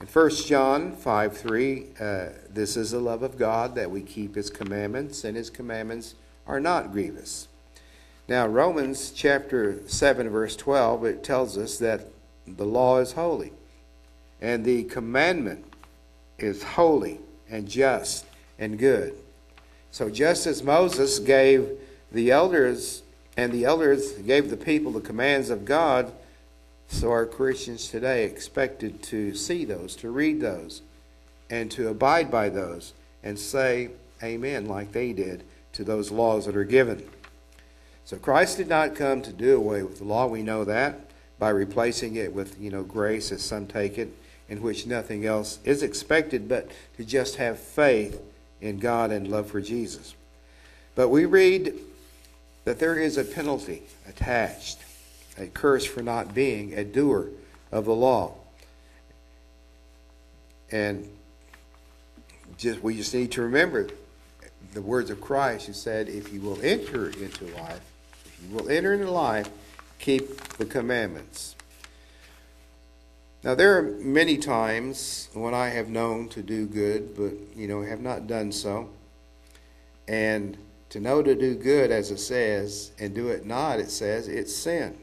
In 0.00 0.06
1 0.06 0.30
John 0.30 0.96
5 0.96 1.36
3, 1.36 1.86
uh, 2.00 2.26
this 2.48 2.74
is 2.78 2.92
the 2.92 2.98
love 2.98 3.22
of 3.22 3.36
God 3.36 3.74
that 3.74 3.90
we 3.90 4.00
keep 4.00 4.34
his 4.34 4.48
commandments, 4.48 5.24
and 5.24 5.36
his 5.36 5.50
commandments 5.50 6.14
are 6.46 6.58
not 6.58 6.90
grievous. 6.90 7.48
Now, 8.26 8.46
Romans 8.46 9.10
chapter 9.10 9.86
7, 9.86 10.30
verse 10.30 10.56
12, 10.56 11.04
it 11.04 11.22
tells 11.22 11.58
us 11.58 11.76
that 11.78 12.06
the 12.46 12.64
law 12.64 12.98
is 12.98 13.12
holy, 13.12 13.52
and 14.40 14.64
the 14.64 14.84
commandment 14.84 15.66
is 16.38 16.62
holy 16.62 17.20
and 17.50 17.68
just 17.68 18.24
and 18.58 18.78
good. 18.78 19.14
So, 19.90 20.08
just 20.08 20.46
as 20.46 20.62
Moses 20.62 21.18
gave 21.18 21.68
the 22.10 22.30
elders, 22.30 23.02
and 23.36 23.52
the 23.52 23.66
elders 23.66 24.12
gave 24.12 24.48
the 24.48 24.56
people 24.56 24.92
the 24.92 25.00
commands 25.02 25.50
of 25.50 25.66
God, 25.66 26.10
so 26.90 27.10
are 27.12 27.24
Christians 27.24 27.88
today 27.88 28.24
expected 28.24 29.02
to 29.04 29.34
see 29.34 29.64
those, 29.64 29.96
to 29.96 30.10
read 30.10 30.40
those, 30.40 30.82
and 31.48 31.70
to 31.70 31.88
abide 31.88 32.30
by 32.30 32.48
those, 32.48 32.92
and 33.22 33.38
say 33.38 33.90
amen 34.22 34.66
like 34.66 34.92
they 34.92 35.12
did 35.12 35.44
to 35.72 35.84
those 35.84 36.10
laws 36.10 36.46
that 36.46 36.56
are 36.56 36.64
given. 36.64 37.08
So 38.04 38.16
Christ 38.16 38.56
did 38.56 38.68
not 38.68 38.96
come 38.96 39.22
to 39.22 39.32
do 39.32 39.56
away 39.56 39.82
with 39.82 39.98
the 39.98 40.04
law. 40.04 40.26
We 40.26 40.42
know 40.42 40.64
that 40.64 41.00
by 41.38 41.50
replacing 41.50 42.16
it 42.16 42.34
with, 42.34 42.60
you 42.60 42.70
know, 42.70 42.82
grace, 42.82 43.30
as 43.32 43.42
some 43.42 43.66
take 43.66 43.96
it, 43.96 44.12
in 44.48 44.60
which 44.60 44.84
nothing 44.84 45.24
else 45.24 45.60
is 45.64 45.82
expected 45.82 46.48
but 46.48 46.68
to 46.96 47.04
just 47.04 47.36
have 47.36 47.58
faith 47.58 48.20
in 48.60 48.78
God 48.78 49.12
and 49.12 49.28
love 49.28 49.46
for 49.48 49.60
Jesus. 49.60 50.14
But 50.96 51.08
we 51.08 51.24
read 51.24 51.72
that 52.64 52.80
there 52.80 52.98
is 52.98 53.16
a 53.16 53.24
penalty 53.24 53.84
attached 54.08 54.79
a 55.40 55.46
curse 55.46 55.84
for 55.84 56.02
not 56.02 56.34
being 56.34 56.74
a 56.74 56.84
doer 56.84 57.30
of 57.72 57.86
the 57.86 57.94
law. 57.94 58.34
And 60.70 61.08
just 62.58 62.82
we 62.82 62.96
just 62.96 63.14
need 63.14 63.32
to 63.32 63.42
remember 63.42 63.88
the 64.74 64.82
words 64.82 65.10
of 65.10 65.20
Christ 65.20 65.66
who 65.66 65.72
said, 65.72 66.08
If 66.08 66.32
you 66.32 66.40
will 66.40 66.60
enter 66.62 67.08
into 67.08 67.46
life, 67.56 67.80
if 68.24 68.38
you 68.42 68.56
will 68.56 68.68
enter 68.68 68.92
into 68.94 69.10
life, 69.10 69.48
keep 69.98 70.36
the 70.58 70.66
commandments. 70.66 71.56
Now, 73.42 73.54
there 73.54 73.78
are 73.78 73.82
many 73.82 74.36
times 74.36 75.30
when 75.32 75.54
I 75.54 75.70
have 75.70 75.88
known 75.88 76.28
to 76.30 76.42
do 76.42 76.66
good, 76.66 77.16
but, 77.16 77.32
you 77.56 77.66
know, 77.66 77.80
have 77.80 78.02
not 78.02 78.26
done 78.26 78.52
so. 78.52 78.90
And 80.06 80.58
to 80.90 81.00
know 81.00 81.22
to 81.22 81.34
do 81.34 81.54
good, 81.54 81.90
as 81.90 82.10
it 82.10 82.18
says, 82.18 82.92
and 82.98 83.14
do 83.14 83.28
it 83.28 83.46
not, 83.46 83.80
it 83.80 83.90
says, 83.90 84.28
it's 84.28 84.54
sin. 84.54 84.98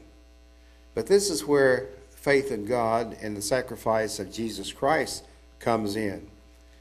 But 0.98 1.06
this 1.06 1.30
is 1.30 1.44
where 1.44 1.86
faith 2.10 2.50
in 2.50 2.64
God 2.64 3.16
and 3.22 3.36
the 3.36 3.40
sacrifice 3.40 4.18
of 4.18 4.32
Jesus 4.32 4.72
Christ 4.72 5.24
comes 5.60 5.94
in. 5.94 6.26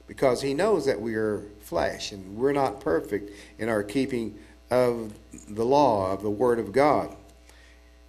Because 0.07 0.41
he 0.41 0.55
knows 0.55 0.87
that 0.87 0.99
we 0.99 1.13
are 1.13 1.43
flesh 1.61 2.11
and 2.11 2.35
we're 2.35 2.51
not 2.51 2.79
perfect 2.79 3.29
in 3.59 3.69
our 3.69 3.83
keeping 3.83 4.39
of 4.71 5.13
the 5.47 5.63
law, 5.63 6.13
of 6.13 6.23
the 6.23 6.31
Word 6.31 6.57
of 6.57 6.71
God. 6.71 7.15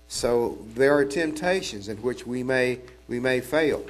So 0.09 0.57
there 0.75 0.97
are 0.97 1.05
temptations 1.05 1.89
in 1.89 1.99
which 1.99 2.27
we 2.27 2.43
may 2.43 2.81
we 3.07 3.21
may 3.21 3.43
fail. 3.43 3.85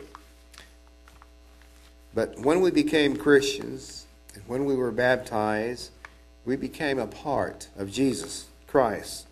But 2.15 2.37
when 2.41 2.61
we 2.61 2.73
became 2.73 3.17
Christians 3.17 4.07
and 4.35 4.43
when 4.49 4.65
we 4.65 4.75
were 4.75 4.91
baptized, 4.91 5.93
we 6.45 6.57
became 6.57 6.99
a 6.99 7.07
part 7.07 7.69
of 7.77 7.93
Jesus 7.93 8.47
Christ. 8.67 9.29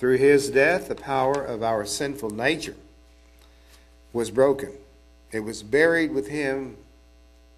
Through 0.00 0.16
his 0.16 0.48
death, 0.48 0.88
the 0.88 0.94
power 0.94 1.44
of 1.44 1.62
our 1.62 1.84
sinful 1.84 2.30
nature 2.30 2.74
was 4.14 4.30
broken. 4.30 4.72
It 5.30 5.40
was 5.40 5.62
buried 5.62 6.14
with 6.14 6.28
him 6.28 6.78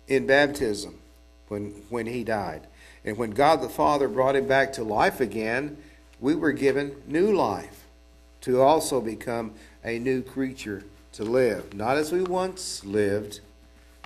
in 0.09 0.27
baptism 0.27 0.99
when, 1.47 1.71
when 1.89 2.07
he 2.07 2.25
died. 2.25 2.67
And 3.05 3.17
when 3.17 3.31
God 3.31 3.63
the 3.63 3.69
Father 3.69 4.09
brought 4.09 4.35
him 4.35 4.49
back 4.49 4.73
to 4.73 4.83
life 4.83 5.21
again, 5.21 5.77
we 6.19 6.35
were 6.35 6.51
given 6.51 6.97
new 7.07 7.33
life 7.33 7.85
to 8.41 8.61
also 8.61 9.01
become 9.01 9.53
a 9.85 10.01
new 10.01 10.21
creature 10.21 10.83
to 11.13 11.23
live, 11.23 11.73
not 11.75 11.97
as 11.97 12.11
we 12.11 12.23
once 12.23 12.85
lived, 12.85 13.39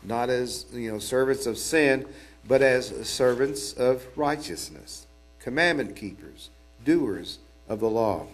not 0.02 0.28
as 0.28 0.66
you 0.74 0.92
know 0.92 0.98
servants 0.98 1.46
of 1.46 1.56
sin, 1.56 2.06
but 2.46 2.60
as 2.60 3.08
servants 3.08 3.72
of 3.72 4.06
righteousness, 4.14 5.06
commandment 5.40 5.96
keepers, 5.96 6.50
doers 6.84 7.38
of 7.68 7.80
the 7.80 7.90
law. 7.90 8.26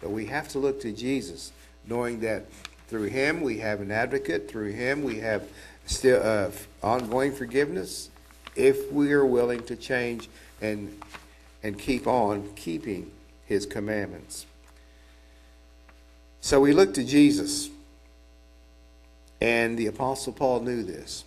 But 0.00 0.10
we 0.10 0.26
have 0.26 0.48
to 0.48 0.58
look 0.58 0.80
to 0.82 0.92
Jesus, 0.92 1.52
knowing 1.86 2.20
that 2.20 2.46
through 2.88 3.04
Him 3.04 3.40
we 3.40 3.58
have 3.58 3.80
an 3.80 3.90
advocate. 3.90 4.50
Through 4.50 4.72
Him 4.72 5.02
we 5.02 5.18
have 5.20 5.48
still 5.86 6.22
uh, 6.22 6.50
ongoing 6.82 7.32
forgiveness, 7.32 8.10
if 8.56 8.90
we 8.92 9.12
are 9.12 9.24
willing 9.24 9.62
to 9.64 9.76
change 9.76 10.28
and 10.60 10.96
and 11.62 11.78
keep 11.78 12.06
on 12.06 12.48
keeping 12.56 13.10
His 13.44 13.66
commandments. 13.66 14.46
So 16.40 16.58
we 16.60 16.72
look 16.72 16.94
to 16.94 17.04
Jesus 17.04 17.68
and 19.40 19.78
the 19.78 19.86
Apostle 19.86 20.32
Paul 20.32 20.60
knew 20.60 20.82
this. 20.82 21.24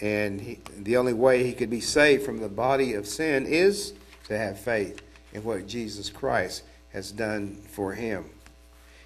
And 0.00 0.40
he, 0.40 0.58
the 0.78 0.96
only 0.96 1.12
way 1.12 1.44
he 1.44 1.52
could 1.52 1.68
be 1.68 1.80
saved 1.80 2.24
from 2.24 2.38
the 2.38 2.48
body 2.48 2.94
of 2.94 3.06
sin 3.06 3.46
is 3.46 3.92
to 4.28 4.38
have 4.38 4.58
faith 4.58 5.02
in 5.32 5.44
what 5.44 5.66
Jesus 5.66 6.10
Christ 6.10 6.62
has 6.92 7.12
done 7.12 7.56
for 7.68 7.92
him. 7.94 8.24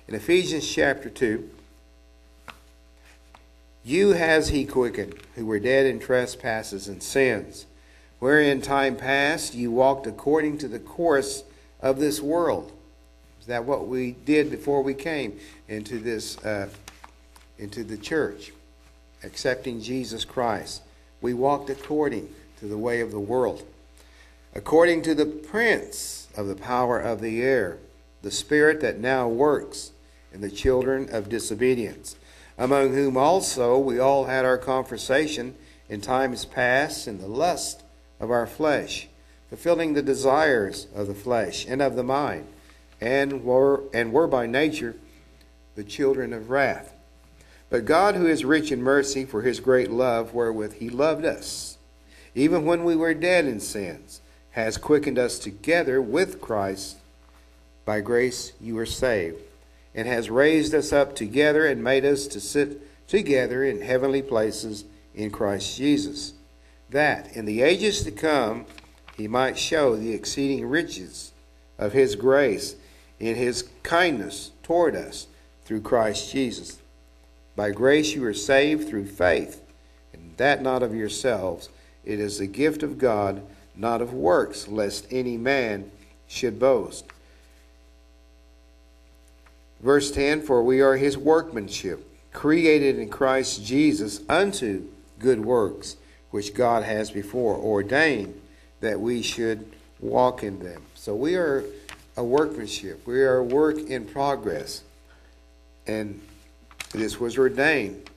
In 0.09 0.15
Ephesians 0.15 0.71
chapter 0.71 1.09
2, 1.09 1.51
you 3.85 4.11
has 4.13 4.49
he 4.49 4.65
quickened, 4.65 5.15
who 5.35 5.45
were 5.45 5.59
dead 5.59 5.87
in 5.87 6.01
trespasses 6.01 6.89
and 6.89 7.03
sins, 7.03 7.67
wherein 8.19 8.63
time 8.63 8.97
past 8.97 9.55
you 9.55 9.71
walked 9.71 10.07
according 10.07 10.59
to 10.59 10.69
the 10.69 10.79
course 10.79 11.45
of 11.81 11.99
this 11.99 12.21
world. 12.21 12.73
Is 13.41 13.47
that 13.47 13.67
what 13.67 13.87
we 13.87 14.13
did 14.13 14.51
before 14.51 14.83
we 14.83 14.95
came 14.95 15.39
into 15.69 15.99
this 15.99 16.39
uh, 16.39 16.71
into 17.59 17.85
the 17.85 17.97
church, 17.97 18.53
accepting 19.23 19.81
Jesus 19.81 20.25
Christ. 20.25 20.83
We 21.21 21.35
walked 21.35 21.71
according 21.71 22.35
to 22.59 22.67
the 22.67 22.79
way 22.79 23.01
of 23.01 23.11
the 23.11 23.21
world, 23.21 23.65
according 24.55 25.03
to 25.03 25.15
the 25.15 25.27
prince 25.27 26.29
of 26.37 26.47
the 26.47 26.55
power 26.55 26.99
of 26.99 27.21
the 27.21 27.43
air, 27.43 27.79
the 28.23 28.31
spirit 28.31 28.81
that 28.81 28.99
now 28.99 29.29
works 29.29 29.93
in 30.33 30.41
the 30.41 30.51
children 30.51 31.09
of 31.11 31.29
disobedience, 31.29 32.17
among 32.57 32.93
whom 32.93 33.17
also 33.17 33.77
we 33.77 33.99
all 33.99 34.27
had 34.27 34.45
our 34.45 34.59
conversation 34.59 35.55
in 35.89 36.01
times 36.01 36.45
past 36.45 37.09
in 37.09 37.21
the 37.21 37.27
lust 37.27 37.83
of 38.21 38.31
our 38.31 38.47
flesh, 38.47 39.09
fulfilling 39.49 39.93
the 39.93 40.03
desires 40.03 40.87
of 40.95 41.09
the 41.09 41.15
flesh 41.15 41.67
and 41.69 41.83
of 41.83 41.97
the 41.97 42.05
mind, 42.05 42.47
and 43.01 43.45
were, 43.45 43.83
and 43.93 44.13
were 44.13 44.27
by 44.27 44.47
nature 44.47 44.97
the 45.75 45.85
children 45.85 46.33
of 46.33 46.49
wrath. 46.49 46.95
But 47.71 47.85
God, 47.85 48.15
who 48.15 48.27
is 48.27 48.45
rich 48.45 48.71
in 48.71 48.83
mercy 48.83 49.25
for 49.25 49.43
his 49.43 49.59
great 49.59 49.91
love 49.91 50.33
wherewith 50.33 50.75
he 50.75 50.89
loved 50.89 51.25
us, 51.25 51.77
even 52.37 52.65
when 52.65 52.85
we 52.85 52.95
were 52.95 53.15
dead 53.15 53.47
in 53.47 53.59
sins, 53.59 54.21
has 54.55 54.77
quickened 54.77 55.19
us 55.19 55.39
together 55.39 56.01
with 56.01 56.41
Christ. 56.41 56.97
By 57.85 58.01
grace 58.01 58.53
you 58.61 58.79
are 58.79 58.87
saved, 58.87 59.43
and 59.95 60.09
has 60.09 60.31
raised 60.31 60.75
us 60.75 60.93
up 60.93 61.15
together 61.17 61.67
and 61.67 61.83
made 61.83 62.05
us 62.05 62.27
to 62.29 62.41
sit 62.41 62.81
together 63.09 63.65
in 63.65 63.83
heavenly 63.83 64.23
places 64.23 64.85
in 65.15 65.31
Christ 65.31 65.77
Jesus, 65.77 66.35
that 66.91 67.37
in 67.37 67.45
the 67.45 67.63
ages 67.63 68.05
to 68.05 68.11
come 68.13 68.67
he 69.17 69.29
might 69.29 69.59
show 69.59 69.97
the 69.97 70.13
exceeding 70.13 70.67
riches 70.67 71.33
of 71.77 71.93
his 71.93 72.15
grace 72.15 72.77
in 73.19 73.35
his 73.35 73.69
kindness 73.83 74.53
toward 74.63 74.95
us 74.95 75.27
through 75.65 75.81
Christ 75.81 76.31
Jesus. 76.31 76.79
By 77.57 77.71
grace 77.73 78.15
you 78.15 78.25
are 78.25 78.35
saved 78.35 78.89
through 78.89 79.07
faith, 79.07 79.63
and 80.13 80.37
that 80.37 80.63
not 80.63 80.83
of 80.83 80.95
yourselves. 80.95 81.69
It 82.05 82.21
is 82.21 82.39
the 82.39 82.47
gift 82.47 82.83
of 82.83 82.99
God, 82.99 83.43
not 83.77 84.01
of 84.01 84.13
works, 84.13 84.69
lest 84.69 85.07
any 85.11 85.37
man 85.37 85.91
should 86.27 86.59
boast. 86.59 87.05
Verse 89.81 90.11
10 90.11 90.43
For 90.43 90.63
we 90.63 90.81
are 90.81 90.97
his 90.97 91.19
workmanship, 91.19 92.09
created 92.33 92.99
in 92.99 93.09
Christ 93.09 93.65
Jesus 93.65 94.21
unto 94.29 94.89
good 95.19 95.45
works, 95.45 95.97
which 96.31 96.55
God 96.55 96.83
has 96.83 97.11
before 97.11 97.57
ordained 97.57 98.41
that 98.81 99.01
we 99.01 99.23
should 99.23 99.71
walk 100.01 100.43
in 100.43 100.59
them. 100.59 100.83
So 100.95 101.15
we 101.15 101.37
are 101.37 101.65
a 102.17 102.25
workmanship, 102.25 103.07
we 103.07 103.23
are 103.23 103.39
a 103.39 103.45
work 103.45 103.79
in 103.79 104.05
progress. 104.05 104.83
And 105.87 106.21
this 106.93 107.21
was 107.21 107.37
ordained 107.37 108.09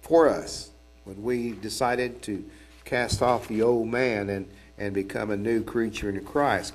for 0.00 0.28
us 0.28 0.70
when 1.04 1.22
we 1.22 1.52
decided 1.52 2.22
to 2.22 2.44
cast 2.92 3.22
off 3.22 3.48
the 3.48 3.62
old 3.62 3.88
man 3.88 4.28
and, 4.28 4.46
and 4.76 4.92
become 4.92 5.30
a 5.30 5.36
new 5.36 5.64
creature 5.64 6.10
in 6.10 6.24
Christ. 6.26 6.74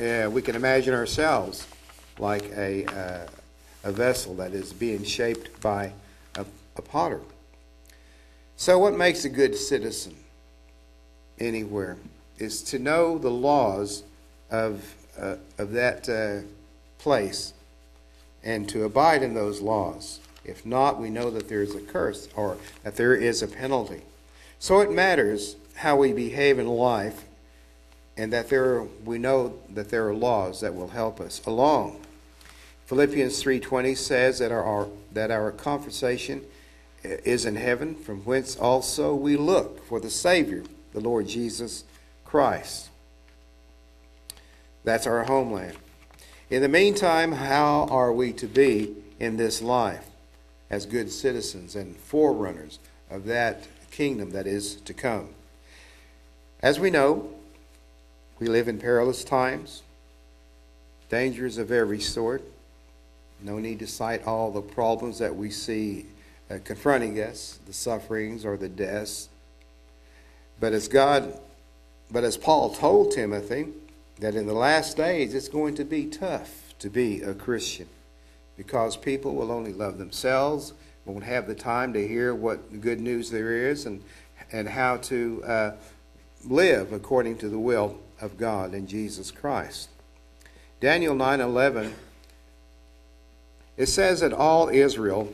Uh, 0.00 0.30
we 0.32 0.40
can 0.40 0.56
imagine 0.56 0.94
ourselves 0.94 1.66
like 2.18 2.44
a, 2.56 2.86
uh, 2.86 3.26
a 3.84 3.92
vessel 3.92 4.32
that 4.36 4.52
is 4.52 4.72
being 4.72 5.04
shaped 5.04 5.60
by 5.60 5.92
a, 6.36 6.46
a 6.76 6.80
potter. 6.80 7.20
So, 8.56 8.78
what 8.78 8.96
makes 8.96 9.26
a 9.26 9.28
good 9.28 9.54
citizen 9.54 10.16
anywhere 11.38 11.98
is 12.38 12.62
to 12.62 12.78
know 12.78 13.18
the 13.18 13.30
laws 13.30 14.04
of, 14.50 14.94
uh, 15.20 15.36
of 15.58 15.72
that 15.72 16.08
uh, 16.08 16.46
place 16.98 17.52
and 18.42 18.66
to 18.70 18.84
abide 18.84 19.22
in 19.22 19.34
those 19.34 19.60
laws. 19.60 20.20
If 20.46 20.64
not, 20.64 20.98
we 20.98 21.10
know 21.10 21.28
that 21.28 21.50
there 21.50 21.60
is 21.60 21.74
a 21.74 21.82
curse 21.82 22.30
or 22.34 22.56
that 22.82 22.96
there 22.96 23.14
is 23.14 23.42
a 23.42 23.46
penalty. 23.46 24.00
So 24.58 24.80
it 24.80 24.90
matters 24.90 25.56
how 25.76 25.96
we 25.96 26.12
behave 26.12 26.58
in 26.58 26.66
life 26.66 27.24
and 28.16 28.32
that 28.32 28.48
there 28.48 28.76
are, 28.76 28.84
we 29.04 29.18
know 29.18 29.54
that 29.70 29.90
there 29.90 30.08
are 30.08 30.14
laws 30.14 30.60
that 30.60 30.74
will 30.74 30.88
help 30.88 31.20
us 31.20 31.40
along. 31.46 32.00
Philippians 32.86 33.42
3:20 33.42 33.96
says 33.96 34.38
that 34.38 34.50
our, 34.50 34.64
our 34.64 34.88
that 35.12 35.30
our 35.30 35.52
conversation 35.52 36.42
is 37.04 37.44
in 37.44 37.54
heaven 37.54 37.94
from 37.94 38.22
whence 38.22 38.56
also 38.56 39.14
we 39.14 39.36
look 39.36 39.86
for 39.86 40.00
the 40.00 40.10
savior 40.10 40.64
the 40.92 41.00
Lord 41.00 41.28
Jesus 41.28 41.84
Christ. 42.24 42.88
That's 44.84 45.06
our 45.06 45.24
homeland. 45.24 45.76
In 46.50 46.62
the 46.62 46.68
meantime, 46.68 47.32
how 47.32 47.86
are 47.90 48.12
we 48.12 48.32
to 48.32 48.46
be 48.46 48.94
in 49.20 49.36
this 49.36 49.60
life 49.60 50.06
as 50.70 50.86
good 50.86 51.10
citizens 51.10 51.76
and 51.76 51.94
forerunners 51.96 52.78
of 53.10 53.26
that 53.26 53.68
kingdom 53.98 54.30
that 54.30 54.46
is 54.46 54.76
to 54.76 54.94
come? 54.94 55.28
As 56.62 56.78
we 56.78 56.88
know, 56.88 57.28
we 58.38 58.46
live 58.46 58.68
in 58.68 58.78
perilous 58.78 59.24
times, 59.24 59.82
dangers 61.08 61.58
of 61.58 61.72
every 61.72 61.98
sort. 61.98 62.44
No 63.42 63.58
need 63.58 63.80
to 63.80 63.88
cite 63.88 64.24
all 64.24 64.52
the 64.52 64.62
problems 64.62 65.18
that 65.18 65.34
we 65.34 65.50
see 65.50 66.06
uh, 66.48 66.58
confronting 66.62 67.20
us, 67.20 67.58
the 67.66 67.72
sufferings 67.72 68.44
or 68.44 68.56
the 68.56 68.68
deaths. 68.68 69.28
But 70.60 70.72
as 70.72 70.86
God 70.86 71.36
but 72.08 72.22
as 72.22 72.36
Paul 72.36 72.70
told 72.70 73.10
Timothy, 73.12 73.66
that 74.20 74.34
in 74.34 74.46
the 74.46 74.54
last 74.54 74.96
days 74.96 75.34
it's 75.34 75.48
going 75.48 75.74
to 75.74 75.84
be 75.84 76.06
tough 76.06 76.72
to 76.78 76.88
be 76.88 77.20
a 77.22 77.34
Christian 77.34 77.88
because 78.56 78.96
people 78.96 79.34
will 79.34 79.50
only 79.50 79.72
love 79.72 79.98
themselves, 79.98 80.72
won't 81.08 81.24
have 81.24 81.46
the 81.46 81.54
time 81.54 81.94
to 81.94 82.06
hear 82.06 82.34
what 82.34 82.80
good 82.82 83.00
news 83.00 83.30
there 83.30 83.70
is 83.70 83.86
and, 83.86 84.02
and 84.52 84.68
how 84.68 84.98
to 84.98 85.42
uh, 85.44 85.72
live 86.44 86.92
according 86.92 87.38
to 87.38 87.48
the 87.48 87.58
will 87.58 87.98
of 88.20 88.36
God 88.36 88.74
in 88.74 88.86
Jesus 88.86 89.30
Christ. 89.30 89.88
Daniel 90.80 91.14
9:11 91.14 91.92
it 93.76 93.86
says 93.86 94.20
that 94.20 94.32
all 94.32 94.68
Israel 94.68 95.32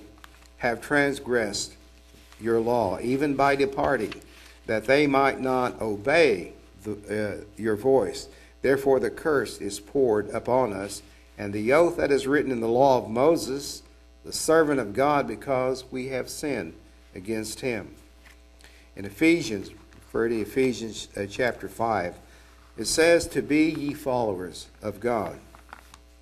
have 0.59 0.81
transgressed 0.81 1.75
your 2.41 2.61
law 2.61 2.99
even 3.01 3.35
by 3.35 3.57
departing 3.57 4.15
that 4.67 4.85
they 4.85 5.07
might 5.07 5.41
not 5.41 5.81
obey 5.81 6.53
the, 6.85 7.41
uh, 7.41 7.45
your 7.57 7.77
voice 7.77 8.29
therefore 8.63 9.01
the 9.01 9.11
curse 9.11 9.59
is 9.59 9.81
poured 9.81 10.31
upon 10.31 10.73
us 10.73 11.03
and 11.37 11.53
the 11.53 11.73
oath 11.73 11.97
that 11.97 12.13
is 12.13 12.27
written 12.27 12.53
in 12.53 12.61
the 12.61 12.69
law 12.69 12.99
of 13.03 13.11
Moses 13.11 13.83
the 14.25 14.33
servant 14.33 14.81
of 14.81 14.95
God 14.95 15.27
because 15.27 15.85
we 15.91 16.09
have 16.09 16.29
sinned 16.29 16.75
against 17.15 17.61
him 17.61 17.95
in 18.97 19.05
Ephesians 19.05 19.71
refer 19.95 20.29
to 20.29 20.41
Ephesians 20.41 21.09
uh, 21.17 21.27
chapter 21.29 21.69
5 21.69 22.17
it 22.77 22.87
says, 22.87 23.27
To 23.29 23.43
be 23.43 23.71
ye 23.71 23.95
followers 23.95 24.67
of 24.83 25.01
God. 25.01 25.39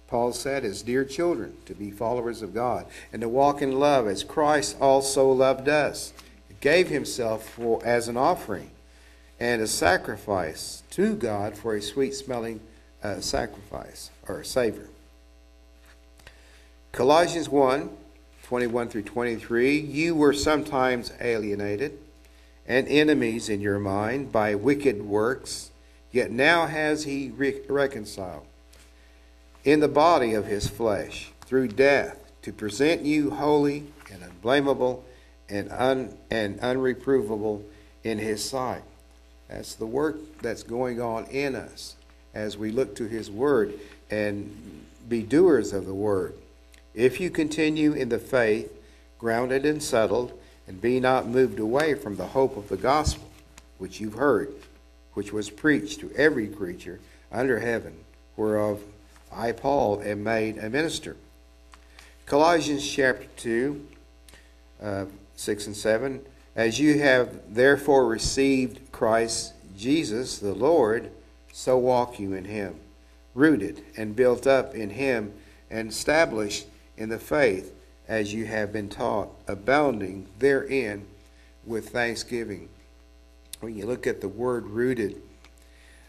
Paul 0.07 0.33
said, 0.33 0.65
as 0.65 0.83
dear 0.83 1.05
children, 1.05 1.57
to 1.65 1.75
be 1.75 1.91
followers 1.91 2.43
of 2.43 2.53
God, 2.53 2.85
and 3.13 3.23
to 3.23 3.29
walk 3.29 3.63
in 3.63 3.79
love 3.79 4.07
as 4.07 4.23
Christ 4.23 4.77
also 4.79 5.31
loved 5.33 5.69
us, 5.69 6.13
gave 6.61 6.89
himself 6.89 7.49
for, 7.49 7.81
as 7.85 8.09
an 8.09 8.19
offering 8.19 8.71
and 9.41 9.63
a 9.63 9.67
sacrifice 9.67 10.83
to 10.91 11.15
God 11.15 11.57
for 11.57 11.75
a 11.75 11.83
sweet 11.83 12.15
smelling 12.15 12.61
uh, 13.03 13.21
sacrifice 13.21 14.11
or 14.29 14.41
a 14.41 14.45
savor. 14.45 14.89
Colossians 16.93 17.49
1 17.49 17.91
21 18.45 18.89
through 18.89 19.03
23 19.03 19.79
You 19.79 20.15
were 20.15 20.35
sometimes 20.35 21.13
alienated 21.21 21.99
and 22.67 22.87
enemies 22.87 23.49
in 23.49 23.61
your 23.61 23.79
mind 23.79 24.31
by 24.31 24.55
wicked 24.55 25.03
works 25.03 25.71
Yet 26.13 26.31
now 26.31 26.67
has 26.67 27.05
he 27.05 27.31
re- 27.31 27.63
reconciled 27.69 28.45
in 29.65 29.81
the 29.81 29.89
body 29.89 30.35
of 30.35 30.47
his 30.47 30.69
flesh 30.69 31.33
through 31.47 31.69
death 31.69 32.19
to 32.43 32.53
present 32.53 33.03
you 33.03 33.31
holy 33.31 33.87
and 34.13 34.23
unblameable 34.23 35.05
and, 35.49 35.71
un- 35.73 36.17
and 36.31 36.61
unreprovable 36.61 37.63
in 38.05 38.19
his 38.19 38.45
sight. 38.45 38.83
That's 39.49 39.75
the 39.75 39.87
work 39.87 40.19
that's 40.43 40.63
going 40.63 41.01
on 41.01 41.25
in 41.27 41.55
us 41.55 41.97
as 42.35 42.59
we 42.59 42.71
look 42.71 42.95
to 42.97 43.05
his 43.05 43.31
word 43.31 43.73
and 44.11 44.85
be 45.09 45.23
doers 45.23 45.73
of 45.73 45.87
the 45.87 45.95
word. 45.95 46.35
If 46.95 47.21
you 47.21 47.31
continue 47.31 47.93
in 47.93 48.09
the 48.09 48.19
faith, 48.19 48.73
grounded 49.19 49.65
and 49.65 49.83
settled, 49.83 50.39
and 50.67 50.81
be 50.81 51.01
not 51.01 51.27
moved 51.27 51.59
away 51.59 51.95
from 51.95 52.17
the 52.17 52.29
hope 52.29 52.57
of 52.57 52.69
the 52.69 52.77
gospel 52.77 53.29
which 53.79 54.01
you've 54.01 54.15
heard 54.15 54.53
which 55.15 55.33
was 55.33 55.51
preached 55.51 56.01
to 56.01 56.11
every 56.13 56.49
creature 56.49 57.01
under 57.31 57.59
heaven, 57.59 57.95
whereof 58.37 58.81
I, 59.33 59.53
Paul, 59.53 60.03
am 60.03 60.23
made 60.23 60.59
a 60.59 60.69
minister. 60.69 61.17
Colossians 62.27 62.89
chapter 62.89 63.27
2, 63.37 63.87
uh, 64.83 65.05
6 65.37 65.67
and 65.67 65.77
7. 65.77 66.21
As 66.55 66.79
you 66.79 66.99
have 66.99 67.55
therefore 67.55 68.07
received 68.07 68.93
Christ 68.93 69.55
Jesus 69.77 70.39
the 70.39 70.55
Lord, 70.55 71.11
so 71.53 71.79
walk 71.79 72.19
you 72.19 72.35
in 72.35 72.45
him, 72.45 72.77
rooted 73.35 73.83
and 73.97 74.17
built 74.17 74.47
up 74.47 74.75
in 74.75 74.91
him, 74.91 75.33
and 75.71 75.91
established 75.91 76.67
in 76.97 77.09
the 77.09 77.19
faith 77.19 77.75
as 78.09 78.33
you 78.33 78.45
have 78.45 78.73
been 78.73 78.89
taught, 78.89 79.29
abounding 79.47 80.27
therein 80.39 81.07
with 81.65 81.91
thanksgiving 81.91 82.69
when 83.63 83.77
you 83.77 83.87
look 83.87 84.07
at 84.07 84.21
the 84.21 84.29
word 84.29 84.67
rooted, 84.67 85.23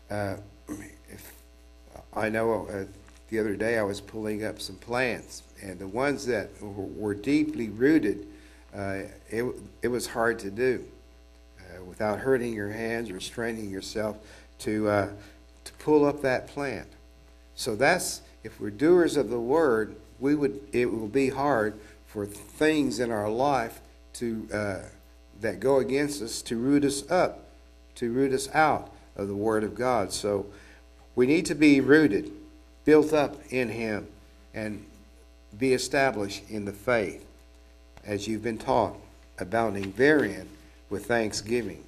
uh, 0.10 0.36
if, 0.68 1.34
I 2.14 2.30
know 2.30 2.68
uh, 2.68 2.86
the 3.30 3.40
other 3.40 3.56
day 3.56 3.78
I 3.78 3.84
was 3.84 4.02
pulling 4.02 4.44
up 4.44 4.60
some 4.60 4.76
plants, 4.76 5.44
and 5.62 5.80
the 5.80 5.88
ones 5.88 6.26
that 6.26 6.50
were 6.62 7.14
deeply 7.14 7.70
rooted, 7.70 8.28
uh, 8.76 9.02
it, 9.30 9.46
it 9.82 9.88
was 9.88 10.08
hard 10.08 10.40
to 10.40 10.52
do 10.52 10.84
uh, 11.60 11.84
without 11.84 12.20
hurting 12.20 12.54
your 12.54 12.70
hands 12.70 13.10
or 13.10 13.20
straining 13.20 13.70
yourself 13.70 14.18
to, 14.60 14.90
uh, 14.90 15.10
to 15.64 15.74
pull 15.74 16.06
up 16.06 16.22
that 16.24 16.48
plant. 16.48 16.88
So 17.56 17.76
that's, 17.76 18.22
if 18.44 18.60
we're 18.60 18.72
doers 18.72 19.16
of 19.16 19.30
the 19.30 19.40
word, 19.40 19.96
we 20.20 20.36
would, 20.36 20.60
it 20.72 20.92
will 20.92 21.08
be 21.08 21.30
hard 21.30 21.74
for 22.08 22.26
things 22.26 23.00
in 23.00 23.12
our 23.12 23.30
life 23.30 23.82
to, 24.14 24.48
uh, 24.54 24.80
that 25.42 25.60
go 25.60 25.80
against 25.80 26.22
us 26.22 26.42
to 26.44 26.58
root 26.58 26.86
us 26.86 27.10
up 27.10 27.44
to 27.96 28.12
root 28.12 28.34
us 28.34 28.50
out 28.54 28.92
of 29.16 29.28
the 29.28 29.36
Word 29.36 29.64
of 29.64 29.76
God. 29.76 30.12
So 30.12 30.46
we 31.16 31.28
need 31.28 31.46
to 31.48 31.56
be 31.56 31.80
rooted, 31.80 32.32
built 32.86 33.14
up 33.14 33.40
in 33.50 33.70
Him, 33.70 34.08
and 34.54 34.86
be 35.58 35.74
established 35.74 36.44
in 36.50 36.66
the 36.66 36.72
faith 36.72 37.26
as 38.06 38.28
you've 38.28 38.44
been 38.44 38.58
taught, 38.58 38.96
abounding 39.38 39.94
therein 39.94 40.50
with 40.90 41.06
thanksgiving. 41.06 41.84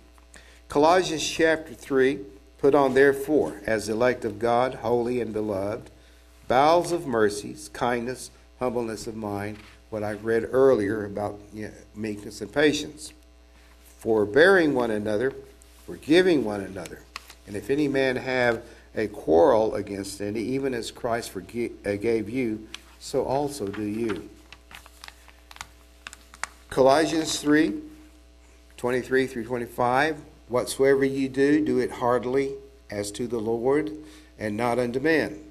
Colossians 0.70 1.28
chapter 1.28 1.74
3 1.74 2.20
Put 2.58 2.74
on 2.74 2.96
therefore, 2.96 3.62
as 3.68 3.90
elect 3.90 4.26
of 4.26 4.40
God, 4.40 4.76
holy 4.76 5.22
and 5.22 5.32
beloved, 5.32 5.92
bowels 6.48 6.92
of 6.92 7.08
mercies, 7.08 7.70
kindness, 7.74 8.32
humbleness 8.60 9.08
of 9.08 9.16
mind, 9.16 9.58
what 9.90 10.04
I 10.04 10.14
read 10.14 10.48
earlier 10.52 11.06
about 11.06 11.40
you 11.54 11.68
know, 11.68 11.74
meekness 11.96 12.42
and 12.42 12.52
patience, 12.52 13.14
forbearing 14.00 14.74
one 14.74 14.92
another 14.92 15.34
forgiving 15.86 16.44
one 16.44 16.62
another. 16.62 17.02
And 17.48 17.56
if 17.56 17.70
any 17.70 17.88
man 17.88 18.16
have 18.16 18.64
a 18.96 19.08
quarrel 19.08 19.76
against 19.76 20.20
any, 20.22 20.40
even 20.40 20.74
as 20.74 20.90
Christ 20.90 21.30
forgave, 21.30 21.76
uh, 21.86 21.92
you, 22.32 22.68
so 23.00 23.24
also 23.24 23.68
do 23.68 23.84
you. 23.84 24.30
Colossians 26.70 27.40
3 27.40 27.82
23 28.78 29.28
through 29.28 29.46
25. 29.46 30.22
Whatsoever 30.48 31.06
ye 31.06 31.28
do, 31.28 31.64
do 31.66 31.80
it 31.80 31.90
heartily 31.90 32.54
as 32.92 33.10
to 33.12 33.26
the 33.26 33.40
Lord, 33.40 33.92
and 34.38 34.56
not 34.56 34.78
unto 34.78 35.00
men, 35.00 35.44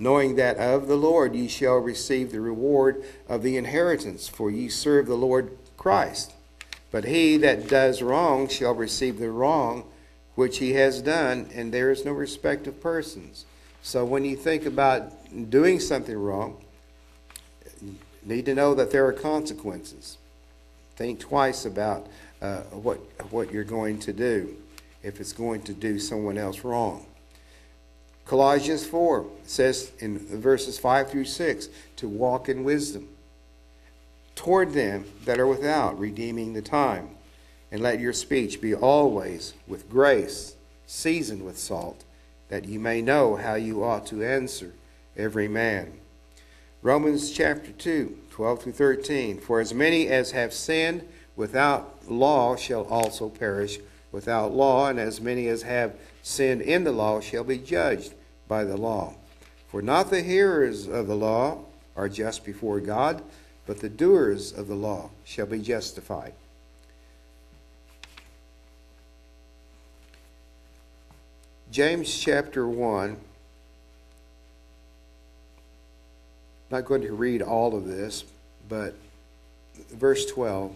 knowing 0.00 0.36
that 0.36 0.56
of 0.56 0.88
the 0.88 0.96
Lord 0.96 1.34
ye 1.36 1.46
shall 1.46 1.76
receive 1.76 2.32
the 2.32 2.40
reward 2.40 3.04
of 3.28 3.42
the 3.42 3.58
inheritance, 3.58 4.26
for 4.26 4.50
ye 4.50 4.68
serve 4.68 5.06
the 5.06 5.14
Lord 5.14 5.56
Christ. 5.76 6.32
But 6.90 7.04
he 7.04 7.36
that 7.36 7.68
does 7.68 8.00
wrong 8.02 8.48
shall 8.48 8.74
receive 8.74 9.18
the 9.18 9.30
wrong 9.30 9.84
which 10.34 10.56
he 10.58 10.72
has 10.72 11.02
done, 11.02 11.50
and 11.54 11.70
there 11.70 11.90
is 11.90 12.04
no 12.04 12.12
respect 12.12 12.66
of 12.66 12.80
persons. 12.80 13.44
So 13.82 14.04
when 14.06 14.24
you 14.24 14.36
think 14.36 14.64
about 14.64 15.12
doing 15.50 15.78
something 15.78 16.16
wrong, 16.16 16.64
need 18.24 18.46
to 18.46 18.54
know 18.54 18.74
that 18.74 18.90
there 18.90 19.06
are 19.06 19.12
consequences. 19.12 20.16
Think 20.96 21.20
twice 21.20 21.66
about 21.66 22.06
uh, 22.40 22.60
what 22.72 22.98
what 23.30 23.52
you're 23.52 23.64
going 23.64 23.98
to 24.00 24.14
do 24.14 24.56
if 25.02 25.20
it's 25.20 25.32
going 25.32 25.62
to 25.62 25.74
do 25.74 25.98
someone 25.98 26.38
else 26.38 26.64
wrong. 26.64 27.06
Colossians 28.30 28.86
4 28.86 29.26
says 29.42 29.90
in 29.98 30.16
verses 30.40 30.78
5 30.78 31.10
through 31.10 31.24
6 31.24 31.68
to 31.96 32.08
walk 32.08 32.48
in 32.48 32.62
wisdom 32.62 33.08
toward 34.36 34.72
them 34.72 35.04
that 35.24 35.40
are 35.40 35.48
without, 35.48 35.98
redeeming 35.98 36.52
the 36.52 36.62
time. 36.62 37.08
And 37.72 37.82
let 37.82 37.98
your 37.98 38.12
speech 38.12 38.60
be 38.60 38.72
always 38.72 39.54
with 39.66 39.90
grace, 39.90 40.54
seasoned 40.86 41.44
with 41.44 41.58
salt, 41.58 42.04
that 42.50 42.66
you 42.66 42.78
may 42.78 43.02
know 43.02 43.34
how 43.34 43.56
you 43.56 43.82
ought 43.82 44.06
to 44.06 44.22
answer 44.22 44.74
every 45.16 45.48
man. 45.48 45.94
Romans 46.82 47.32
chapter 47.32 47.72
2, 47.72 48.16
12 48.30 48.62
through 48.62 48.72
13. 48.74 49.40
For 49.40 49.58
as 49.58 49.74
many 49.74 50.06
as 50.06 50.30
have 50.30 50.54
sinned 50.54 51.02
without 51.34 52.08
law 52.08 52.54
shall 52.54 52.84
also 52.84 53.28
perish 53.28 53.80
without 54.12 54.52
law, 54.52 54.86
and 54.86 55.00
as 55.00 55.20
many 55.20 55.48
as 55.48 55.62
have 55.62 55.96
sinned 56.22 56.62
in 56.62 56.84
the 56.84 56.92
law 56.92 57.18
shall 57.18 57.42
be 57.42 57.58
judged 57.58 58.14
by 58.50 58.64
the 58.64 58.76
law. 58.76 59.14
For 59.68 59.80
not 59.80 60.10
the 60.10 60.22
hearers 60.22 60.88
of 60.88 61.06
the 61.06 61.14
law 61.14 61.60
are 61.96 62.08
just 62.08 62.44
before 62.44 62.80
God, 62.80 63.22
but 63.64 63.78
the 63.78 63.88
doers 63.88 64.52
of 64.52 64.66
the 64.66 64.74
law 64.74 65.10
shall 65.24 65.46
be 65.46 65.60
justified. 65.60 66.32
James 71.70 72.18
chapter 72.18 72.66
1. 72.66 73.10
I'm 73.10 73.16
not 76.68 76.84
going 76.84 77.02
to 77.02 77.12
read 77.12 77.42
all 77.42 77.76
of 77.76 77.86
this, 77.86 78.24
but 78.68 78.96
verse 79.92 80.26
12 80.26 80.74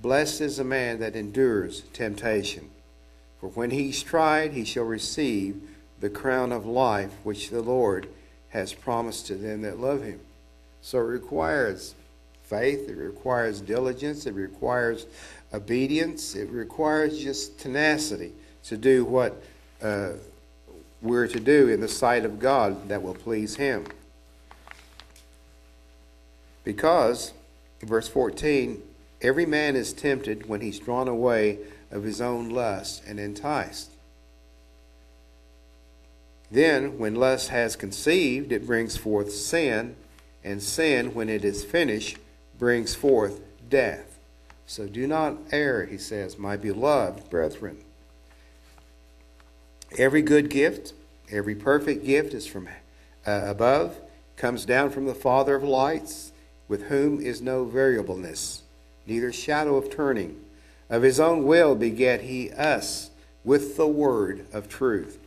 Blessed 0.00 0.40
is 0.42 0.58
the 0.58 0.64
man 0.64 1.00
that 1.00 1.16
endures 1.16 1.80
temptation, 1.92 2.70
For 3.40 3.48
when 3.48 3.70
he's 3.70 4.00
tried, 4.04 4.52
he 4.52 4.64
shall 4.64 4.84
receive 4.84 5.60
the 6.00 6.10
crown 6.10 6.52
of 6.52 6.66
life 6.66 7.12
which 7.24 7.50
the 7.50 7.62
Lord 7.62 8.08
has 8.50 8.72
promised 8.72 9.26
to 9.26 9.34
them 9.34 9.62
that 9.62 9.78
love 9.78 10.02
him. 10.02 10.20
So 10.80 10.98
it 10.98 11.02
requires 11.02 11.94
faith, 12.42 12.88
it 12.88 12.96
requires 12.96 13.60
diligence, 13.60 14.26
it 14.26 14.34
requires 14.34 15.06
obedience, 15.52 16.34
it 16.34 16.48
requires 16.50 17.22
just 17.22 17.58
tenacity 17.58 18.32
to 18.64 18.76
do 18.76 19.04
what 19.04 19.42
uh, 19.82 20.12
we're 21.02 21.28
to 21.28 21.40
do 21.40 21.68
in 21.68 21.80
the 21.80 21.88
sight 21.88 22.24
of 22.24 22.38
God 22.38 22.88
that 22.88 23.02
will 23.02 23.14
please 23.14 23.56
him. 23.56 23.86
Because, 26.64 27.32
verse 27.82 28.08
14, 28.08 28.82
every 29.22 29.46
man 29.46 29.76
is 29.76 29.92
tempted 29.92 30.48
when 30.48 30.60
he's 30.60 30.78
drawn 30.78 31.08
away 31.08 31.58
of 31.90 32.02
his 32.02 32.20
own 32.20 32.50
lust 32.50 33.02
and 33.06 33.18
enticed. 33.18 33.90
Then, 36.50 36.98
when 36.98 37.14
lust 37.14 37.50
has 37.50 37.76
conceived, 37.76 38.52
it 38.52 38.66
brings 38.66 38.96
forth 38.96 39.32
sin, 39.32 39.96
and 40.42 40.62
sin, 40.62 41.14
when 41.14 41.28
it 41.28 41.44
is 41.44 41.64
finished, 41.64 42.18
brings 42.58 42.94
forth 42.94 43.40
death. 43.68 44.18
So 44.66 44.86
do 44.86 45.06
not 45.06 45.38
err, 45.52 45.86
he 45.86 45.98
says, 45.98 46.38
my 46.38 46.56
beloved 46.56 47.28
brethren. 47.30 47.78
Every 49.96 50.22
good 50.22 50.50
gift, 50.50 50.92
every 51.30 51.54
perfect 51.54 52.04
gift 52.04 52.34
is 52.34 52.46
from 52.46 52.68
uh, 53.26 53.42
above, 53.44 53.98
comes 54.36 54.64
down 54.64 54.90
from 54.90 55.06
the 55.06 55.14
Father 55.14 55.54
of 55.54 55.62
lights, 55.62 56.32
with 56.68 56.84
whom 56.84 57.20
is 57.20 57.40
no 57.40 57.64
variableness, 57.64 58.62
neither 59.06 59.32
shadow 59.32 59.76
of 59.76 59.90
turning. 59.90 60.38
Of 60.90 61.02
his 61.02 61.18
own 61.18 61.44
will 61.44 61.74
beget 61.74 62.22
he 62.22 62.50
us 62.52 63.10
with 63.44 63.76
the 63.76 63.86
word 63.86 64.46
of 64.52 64.68
truth, 64.68 65.18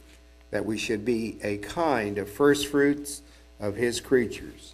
that 0.51 0.65
we 0.65 0.77
should 0.77 1.03
be 1.03 1.37
a 1.43 1.57
kind 1.57 2.17
of 2.17 2.29
firstfruits 2.29 3.21
of 3.59 3.75
his 3.75 3.99
creatures. 3.99 4.73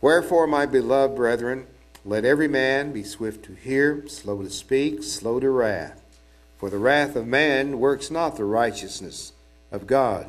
Wherefore, 0.00 0.46
my 0.46 0.66
beloved 0.66 1.14
brethren, 1.14 1.66
let 2.04 2.24
every 2.24 2.48
man 2.48 2.92
be 2.92 3.04
swift 3.04 3.44
to 3.44 3.54
hear, 3.54 4.08
slow 4.08 4.42
to 4.42 4.50
speak, 4.50 5.04
slow 5.04 5.38
to 5.38 5.50
wrath. 5.50 6.02
For 6.58 6.70
the 6.70 6.78
wrath 6.78 7.14
of 7.14 7.26
man 7.26 7.78
works 7.78 8.10
not 8.10 8.36
the 8.36 8.44
righteousness 8.44 9.32
of 9.70 9.86
God. 9.86 10.26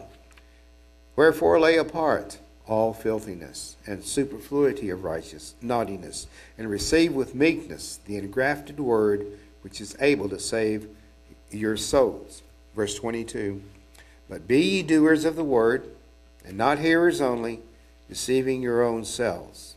Wherefore, 1.15 1.59
lay 1.59 1.77
apart 1.77 2.37
all 2.67 2.93
filthiness 2.93 3.75
and 3.85 4.03
superfluity 4.03 4.89
of 4.89 5.03
righteous 5.03 5.55
naughtiness, 5.61 6.27
and 6.57 6.69
receive 6.69 7.13
with 7.13 7.35
meekness 7.35 7.99
the 8.05 8.17
engrafted 8.17 8.79
word 8.79 9.25
which 9.61 9.81
is 9.81 9.95
able 9.99 10.29
to 10.29 10.39
save 10.39 10.87
your 11.51 11.77
souls. 11.77 12.41
Verse 12.75 12.95
22 12.95 13.61
But 14.29 14.47
be 14.47 14.61
ye 14.61 14.83
doers 14.83 15.25
of 15.25 15.35
the 15.35 15.43
word, 15.43 15.89
and 16.45 16.57
not 16.57 16.79
hearers 16.79 17.21
only, 17.21 17.61
deceiving 18.09 18.61
your 18.61 18.83
own 18.83 19.05
selves. 19.05 19.75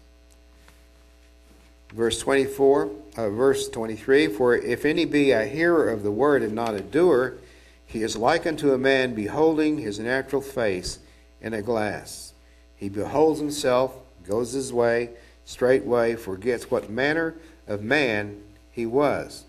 Verse 1.93 2.19
24, 2.19 2.91
uh, 3.17 3.31
verse 3.31 3.69
23 3.69 4.29
For 4.29 4.57
if 4.57 4.85
any 4.85 5.05
be 5.05 5.31
a 5.31 5.47
hearer 5.47 5.89
of 5.89 6.03
the 6.03 6.11
word 6.11 6.43
and 6.43 6.55
not 6.55 6.75
a 6.75 6.81
doer, 6.81 7.39
he 7.87 8.03
is 8.03 8.17
like 8.17 8.47
unto 8.47 8.73
a 8.73 8.79
man 8.79 9.15
beholding 9.15 9.79
his 9.79 9.99
natural 9.99 10.43
face 10.43 10.99
in 11.41 11.55
a 11.55 11.63
glass. 11.63 12.33
He 12.77 12.89
beholds 12.89 13.39
himself, 13.41 13.95
goes 14.27 14.53
his 14.53 14.73
way, 14.73 15.11
straightway 15.45 16.17
forgets 16.17 16.71
what 16.71 16.91
manner 16.91 17.35
of 17.67 17.83
man 17.83 18.43
he 18.71 18.85
was. 18.85 19.45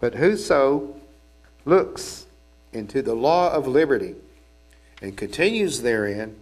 But 0.00 0.14
whoso 0.14 0.94
looks 1.64 2.23
into 2.74 3.02
the 3.02 3.14
law 3.14 3.52
of 3.52 3.66
liberty 3.66 4.14
and 5.00 5.16
continues 5.16 5.82
therein, 5.82 6.36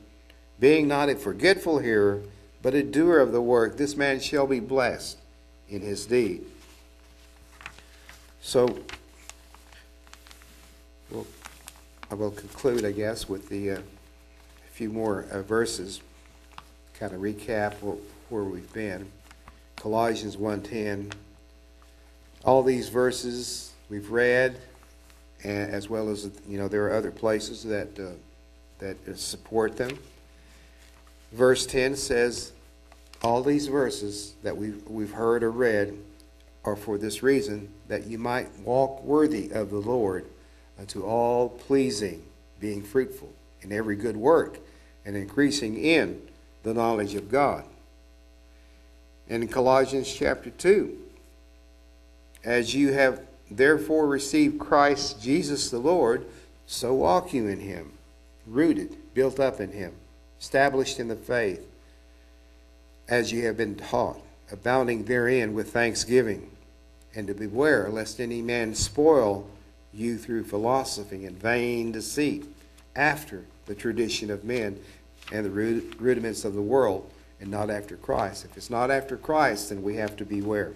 being 0.59 0.89
not 0.89 1.09
a 1.09 1.17
forgetful 1.17 1.79
hearer, 1.79 2.23
but 2.63 2.75
a 2.75 2.83
doer 2.83 3.19
of 3.19 3.33
the 3.33 3.41
work, 3.41 3.77
this 3.77 3.97
man 3.97 4.21
shall 4.21 4.47
be 4.47 4.61
blessed 4.61 5.19
in 5.69 5.83
his 5.83 6.07
deed. 6.07 6.45
So, 8.41 8.79
well, 11.11 11.27
I 12.11 12.15
will 12.15 12.31
conclude, 12.31 12.85
I 12.85 12.93
guess, 12.93 13.29
with 13.29 13.49
the 13.49 13.73
uh, 13.73 13.79
few 14.73 14.91
more 14.91 15.27
uh, 15.31 15.43
verses, 15.43 16.01
kind 16.95 17.13
of 17.13 17.21
recap 17.21 17.75
where 18.29 18.45
we've 18.45 18.73
been. 18.73 19.11
Colossians 19.77 20.37
1.10. 20.37 21.13
All 22.45 22.63
these 22.63 22.89
verses 22.89 23.73
we've 23.89 24.11
read, 24.11 24.59
and 25.45 25.73
as 25.73 25.89
well 25.89 26.09
as, 26.09 26.31
you 26.49 26.59
know, 26.59 26.69
there 26.69 26.85
are 26.87 26.95
other 26.95 27.11
places 27.11 27.65
that, 27.65 27.99
uh, 27.99 28.13
that 28.79 29.19
support 29.19 29.77
them. 29.77 29.99
Verse 31.33 31.67
10 31.67 31.97
says, 31.97 32.53
all 33.23 33.43
these 33.43 33.69
verses 33.69 34.35
that 34.43 34.57
we've, 34.57 34.83
we've 34.89 35.13
heard 35.13 35.43
or 35.43 35.51
read 35.51 35.97
are 36.65 36.77
for 36.77 36.99
this 36.99 37.23
reason, 37.23 37.69
that 37.89 38.07
you 38.07 38.19
might 38.19 38.49
walk 38.61 39.03
worthy 39.03 39.51
of 39.51 39.71
the 39.71 39.79
Lord 39.79 40.27
unto 40.79 41.03
all 41.03 41.49
pleasing, 41.49 42.23
being 42.61 42.83
fruitful 42.83 43.33
in 43.63 43.73
every 43.73 43.97
good 43.97 44.17
work 44.17 44.59
and 45.05 45.17
increasing 45.17 45.77
in 45.77 46.21
the 46.63 46.75
knowledge 46.75 47.15
of 47.15 47.31
God. 47.31 47.65
And 49.29 49.43
In 49.43 49.49
Colossians 49.49 50.13
chapter 50.13 50.51
2, 50.51 50.99
as 52.45 52.75
you 52.75 52.93
have 52.93 53.21
therefore 53.57 54.07
receive 54.07 54.59
Christ 54.59 55.23
Jesus 55.23 55.71
the 55.71 55.79
Lord, 55.79 56.27
so 56.67 56.95
walk 56.95 57.33
you 57.33 57.49
in 57.49 57.61
him, 57.61 57.93
rooted, 58.47 58.97
built 59.15 59.41
up 59.41 59.61
in 59.61 59.73
him, 59.73 59.93
established 60.41 60.99
in 60.99 61.09
the 61.09 61.17
faith, 61.17 61.67
as 63.09 63.33
you 63.33 63.45
have 63.47 63.57
been 63.57 63.75
taught, 63.75 64.21
abounding 64.51 65.05
therein 65.05 65.55
with 65.55 65.73
thanksgiving, 65.73 66.51
and 67.15 67.27
to 67.27 67.35
beware 67.35 67.89
lest 67.89 68.21
any 68.21 68.41
man 68.41 68.75
spoil 68.75 69.47
you 69.93 70.17
through 70.17 70.45
philosophy 70.45 71.27
and 71.27 71.37
vain 71.39 71.93
deceit 71.93 72.45
after 72.97 73.45
the 73.67 73.75
tradition 73.75 74.31
of 74.31 74.45
men 74.45 74.79
and 75.31 75.45
the 75.45 75.51
rudiments 75.99 76.45
of 76.45 76.55
the 76.55 76.63
world 76.63 77.11
and 77.41 77.51
not 77.51 77.71
after 77.71 77.97
Christ. 77.97 78.45
If 78.45 78.57
it's 78.57 78.71
not 78.71 78.91
after 78.91 79.17
Christ, 79.17 79.69
then 79.69 79.83
we 79.83 79.97
have 79.97 80.17
to 80.17 80.25
beware. 80.25 80.73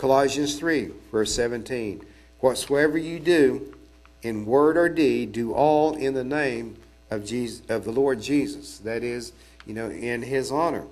Colossians 0.00 0.58
3, 0.58 0.92
verse 1.12 1.34
17. 1.34 2.02
Whatsoever 2.38 2.96
you 2.96 3.20
do, 3.20 3.76
in 4.22 4.46
word 4.46 4.78
or 4.78 4.88
deed, 4.88 5.32
do 5.32 5.52
all 5.52 5.94
in 5.94 6.14
the 6.14 6.24
name 6.24 6.78
of 7.10 7.26
Jesus, 7.26 7.60
of 7.68 7.84
the 7.84 7.92
Lord 7.92 8.22
Jesus. 8.22 8.78
That 8.78 9.02
is, 9.04 9.32
you 9.66 9.74
know, 9.74 9.90
in 9.90 10.22
his 10.22 10.50
honor, 10.50 10.86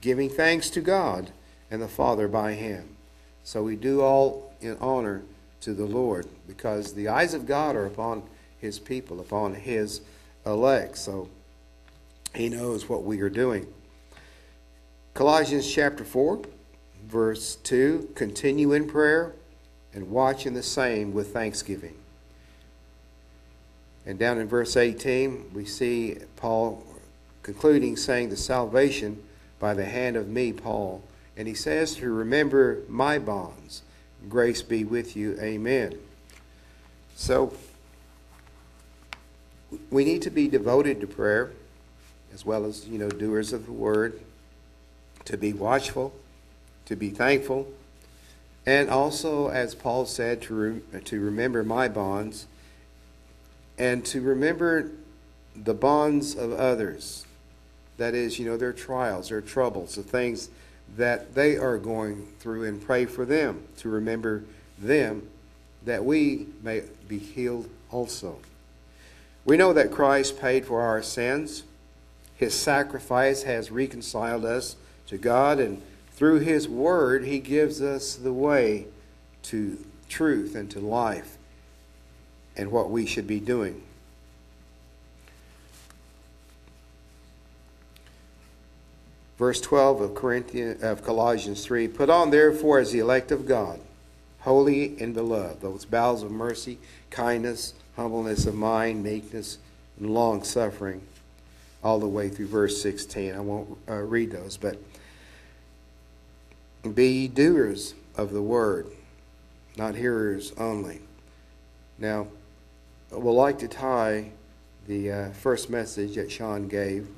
giving 0.00 0.28
thanks 0.28 0.70
to 0.70 0.80
God 0.80 1.30
and 1.70 1.80
the 1.80 1.86
Father 1.86 2.26
by 2.26 2.54
him. 2.54 2.96
So 3.44 3.62
we 3.62 3.76
do 3.76 4.00
all 4.00 4.52
in 4.60 4.76
honor 4.80 5.22
to 5.60 5.72
the 5.72 5.86
Lord 5.86 6.26
because 6.48 6.94
the 6.94 7.06
eyes 7.06 7.34
of 7.34 7.46
God 7.46 7.76
are 7.76 7.86
upon 7.86 8.24
his 8.58 8.80
people, 8.80 9.20
upon 9.20 9.54
his 9.54 10.00
elect. 10.44 10.98
So 10.98 11.28
he 12.34 12.48
knows 12.48 12.88
what 12.88 13.04
we 13.04 13.20
are 13.20 13.30
doing. 13.30 13.68
Colossians 15.14 15.72
chapter 15.72 16.04
4, 16.04 16.42
verse 17.08 17.56
2 17.56 18.10
continue 18.14 18.72
in 18.72 18.86
prayer 18.86 19.34
and 19.94 20.10
watch 20.10 20.46
in 20.46 20.54
the 20.54 20.62
same 20.62 21.12
with 21.12 21.32
thanksgiving. 21.32 21.94
And 24.06 24.18
down 24.18 24.38
in 24.38 24.46
verse 24.46 24.76
18, 24.76 25.50
we 25.52 25.64
see 25.64 26.18
Paul 26.36 26.84
concluding 27.42 27.96
saying, 27.96 28.28
The 28.28 28.36
salvation 28.36 29.22
by 29.58 29.74
the 29.74 29.84
hand 29.84 30.16
of 30.16 30.28
me, 30.28 30.52
Paul. 30.52 31.02
And 31.36 31.48
he 31.48 31.54
says 31.54 31.94
to 31.96 32.10
remember 32.10 32.82
my 32.88 33.18
bonds. 33.18 33.82
Grace 34.28 34.62
be 34.62 34.84
with 34.84 35.16
you. 35.16 35.38
Amen. 35.40 35.98
So, 37.14 37.54
we 39.90 40.04
need 40.04 40.22
to 40.22 40.30
be 40.30 40.48
devoted 40.48 41.00
to 41.00 41.06
prayer, 41.06 41.52
as 42.32 42.44
well 42.44 42.64
as, 42.64 42.86
you 42.88 42.98
know, 42.98 43.08
doers 43.08 43.52
of 43.52 43.66
the 43.66 43.72
word, 43.72 44.20
to 45.24 45.36
be 45.36 45.52
watchful, 45.52 46.14
to 46.88 46.96
be 46.96 47.10
thankful, 47.10 47.68
and 48.66 48.90
also, 48.90 49.48
as 49.48 49.74
Paul 49.74 50.04
said, 50.06 50.42
to, 50.42 50.54
re- 50.54 51.00
to 51.04 51.20
remember 51.20 51.62
my 51.62 51.88
bonds, 51.88 52.46
and 53.78 54.04
to 54.06 54.20
remember 54.20 54.90
the 55.54 55.74
bonds 55.74 56.34
of 56.34 56.52
others. 56.52 57.24
That 57.98 58.14
is, 58.14 58.38
you 58.38 58.46
know, 58.46 58.56
their 58.56 58.72
trials, 58.72 59.28
their 59.28 59.40
troubles, 59.40 59.96
the 59.96 60.02
things 60.02 60.50
that 60.96 61.34
they 61.34 61.56
are 61.56 61.78
going 61.78 62.28
through, 62.40 62.64
and 62.64 62.80
pray 62.80 63.06
for 63.06 63.24
them, 63.24 63.64
to 63.78 63.88
remember 63.88 64.44
them, 64.78 65.28
that 65.84 66.04
we 66.04 66.46
may 66.62 66.82
be 67.06 67.18
healed 67.18 67.68
also. 67.90 68.38
We 69.44 69.56
know 69.56 69.72
that 69.72 69.90
Christ 69.90 70.40
paid 70.40 70.66
for 70.66 70.80
our 70.80 71.02
sins. 71.02 71.64
His 72.36 72.54
sacrifice 72.54 73.42
has 73.42 73.70
reconciled 73.70 74.44
us 74.44 74.76
to 75.08 75.18
God, 75.18 75.58
and 75.58 75.82
through 76.18 76.40
His 76.40 76.68
Word, 76.68 77.24
He 77.24 77.38
gives 77.38 77.80
us 77.80 78.16
the 78.16 78.32
way 78.32 78.88
to 79.44 79.78
truth 80.08 80.56
and 80.56 80.68
to 80.72 80.80
life. 80.80 81.38
and 82.56 82.72
what 82.72 82.90
we 82.90 83.06
should 83.06 83.28
be 83.28 83.38
doing. 83.38 83.80
Verse 89.38 89.60
12 89.60 90.00
of, 90.00 90.14
Corinthians, 90.16 90.82
of 90.82 91.04
Colossians 91.04 91.64
3 91.64 91.86
Put 91.86 92.10
on 92.10 92.30
therefore 92.30 92.80
as 92.80 92.90
the 92.90 92.98
elect 92.98 93.30
of 93.30 93.46
God, 93.46 93.78
holy 94.40 95.00
and 95.00 95.14
beloved, 95.14 95.60
those 95.60 95.84
bowels 95.84 96.24
of 96.24 96.32
mercy, 96.32 96.78
kindness, 97.10 97.74
humbleness 97.94 98.44
of 98.44 98.56
mind, 98.56 99.04
meekness, 99.04 99.58
and 100.00 100.10
long 100.10 100.42
suffering, 100.42 101.00
all 101.84 102.00
the 102.00 102.08
way 102.08 102.28
through 102.28 102.48
verse 102.48 102.82
16. 102.82 103.36
I 103.36 103.38
won't 103.38 103.78
uh, 103.88 103.94
read 103.94 104.32
those, 104.32 104.56
but 104.56 104.76
be 106.94 107.08
ye 107.08 107.28
doers 107.28 107.94
of 108.16 108.32
the 108.32 108.42
word, 108.42 108.86
not 109.76 109.94
hearers 109.94 110.52
only. 110.58 111.00
Now, 111.98 112.28
we'll 113.10 113.34
like 113.34 113.58
to 113.60 113.68
tie 113.68 114.30
the 114.86 115.12
uh, 115.12 115.30
first 115.30 115.70
message 115.70 116.14
that 116.14 116.30
Sean 116.30 116.68
gave 116.68 117.08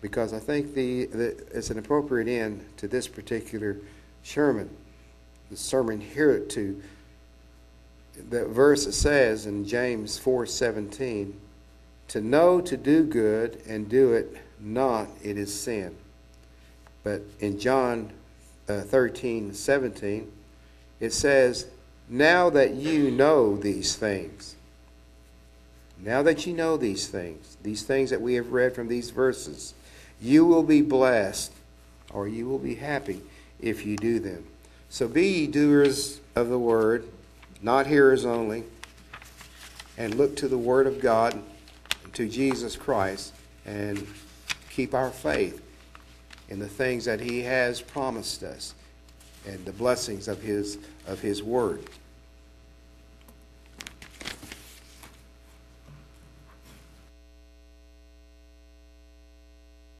because 0.00 0.32
I 0.32 0.38
think 0.38 0.74
the, 0.74 1.06
the, 1.06 1.28
it's 1.52 1.70
an 1.70 1.78
appropriate 1.78 2.28
end 2.28 2.64
to 2.76 2.88
this 2.88 3.08
particular 3.08 3.76
sermon. 4.22 4.70
The 5.50 5.56
sermon 5.56 6.00
here 6.00 6.38
to 6.38 6.82
the 8.30 8.46
verse 8.46 8.94
says 8.96 9.46
in 9.46 9.66
James 9.66 10.18
4:17, 10.18 11.34
"To 12.08 12.20
know 12.20 12.60
to 12.60 12.76
do 12.76 13.04
good 13.04 13.60
and 13.66 13.88
do 13.88 14.12
it 14.12 14.36
not, 14.58 15.08
it 15.22 15.36
is 15.36 15.52
sin." 15.52 15.94
But 17.02 17.22
in 17.40 17.58
John 17.58 18.12
uh, 18.68 18.80
13, 18.80 19.54
17, 19.54 20.32
it 21.00 21.12
says, 21.12 21.66
Now 22.08 22.50
that 22.50 22.74
you 22.74 23.10
know 23.10 23.56
these 23.56 23.96
things, 23.96 24.56
now 25.98 26.22
that 26.22 26.46
you 26.46 26.52
know 26.52 26.76
these 26.76 27.08
things, 27.08 27.56
these 27.62 27.82
things 27.82 28.10
that 28.10 28.20
we 28.20 28.34
have 28.34 28.52
read 28.52 28.74
from 28.74 28.88
these 28.88 29.10
verses, 29.10 29.74
you 30.20 30.44
will 30.44 30.62
be 30.62 30.82
blessed 30.82 31.52
or 32.12 32.28
you 32.28 32.48
will 32.48 32.58
be 32.58 32.74
happy 32.74 33.22
if 33.60 33.86
you 33.86 33.96
do 33.96 34.18
them. 34.18 34.46
So 34.88 35.08
be 35.08 35.28
ye 35.28 35.46
doers 35.46 36.20
of 36.34 36.48
the 36.48 36.58
word, 36.58 37.06
not 37.62 37.86
hearers 37.86 38.24
only, 38.24 38.64
and 39.98 40.14
look 40.14 40.36
to 40.36 40.48
the 40.48 40.58
word 40.58 40.86
of 40.86 41.00
God, 41.00 41.40
to 42.12 42.28
Jesus 42.28 42.76
Christ, 42.76 43.34
and 43.64 44.06
keep 44.70 44.94
our 44.94 45.10
faith 45.10 45.62
in 46.48 46.58
the 46.58 46.68
things 46.68 47.04
that 47.04 47.20
he 47.20 47.40
has 47.42 47.80
promised 47.80 48.42
us 48.42 48.74
and 49.46 49.64
the 49.64 49.72
blessings 49.72 50.28
of 50.28 50.42
his 50.42 50.78
of 51.06 51.20
his 51.20 51.42
word. 51.42 51.84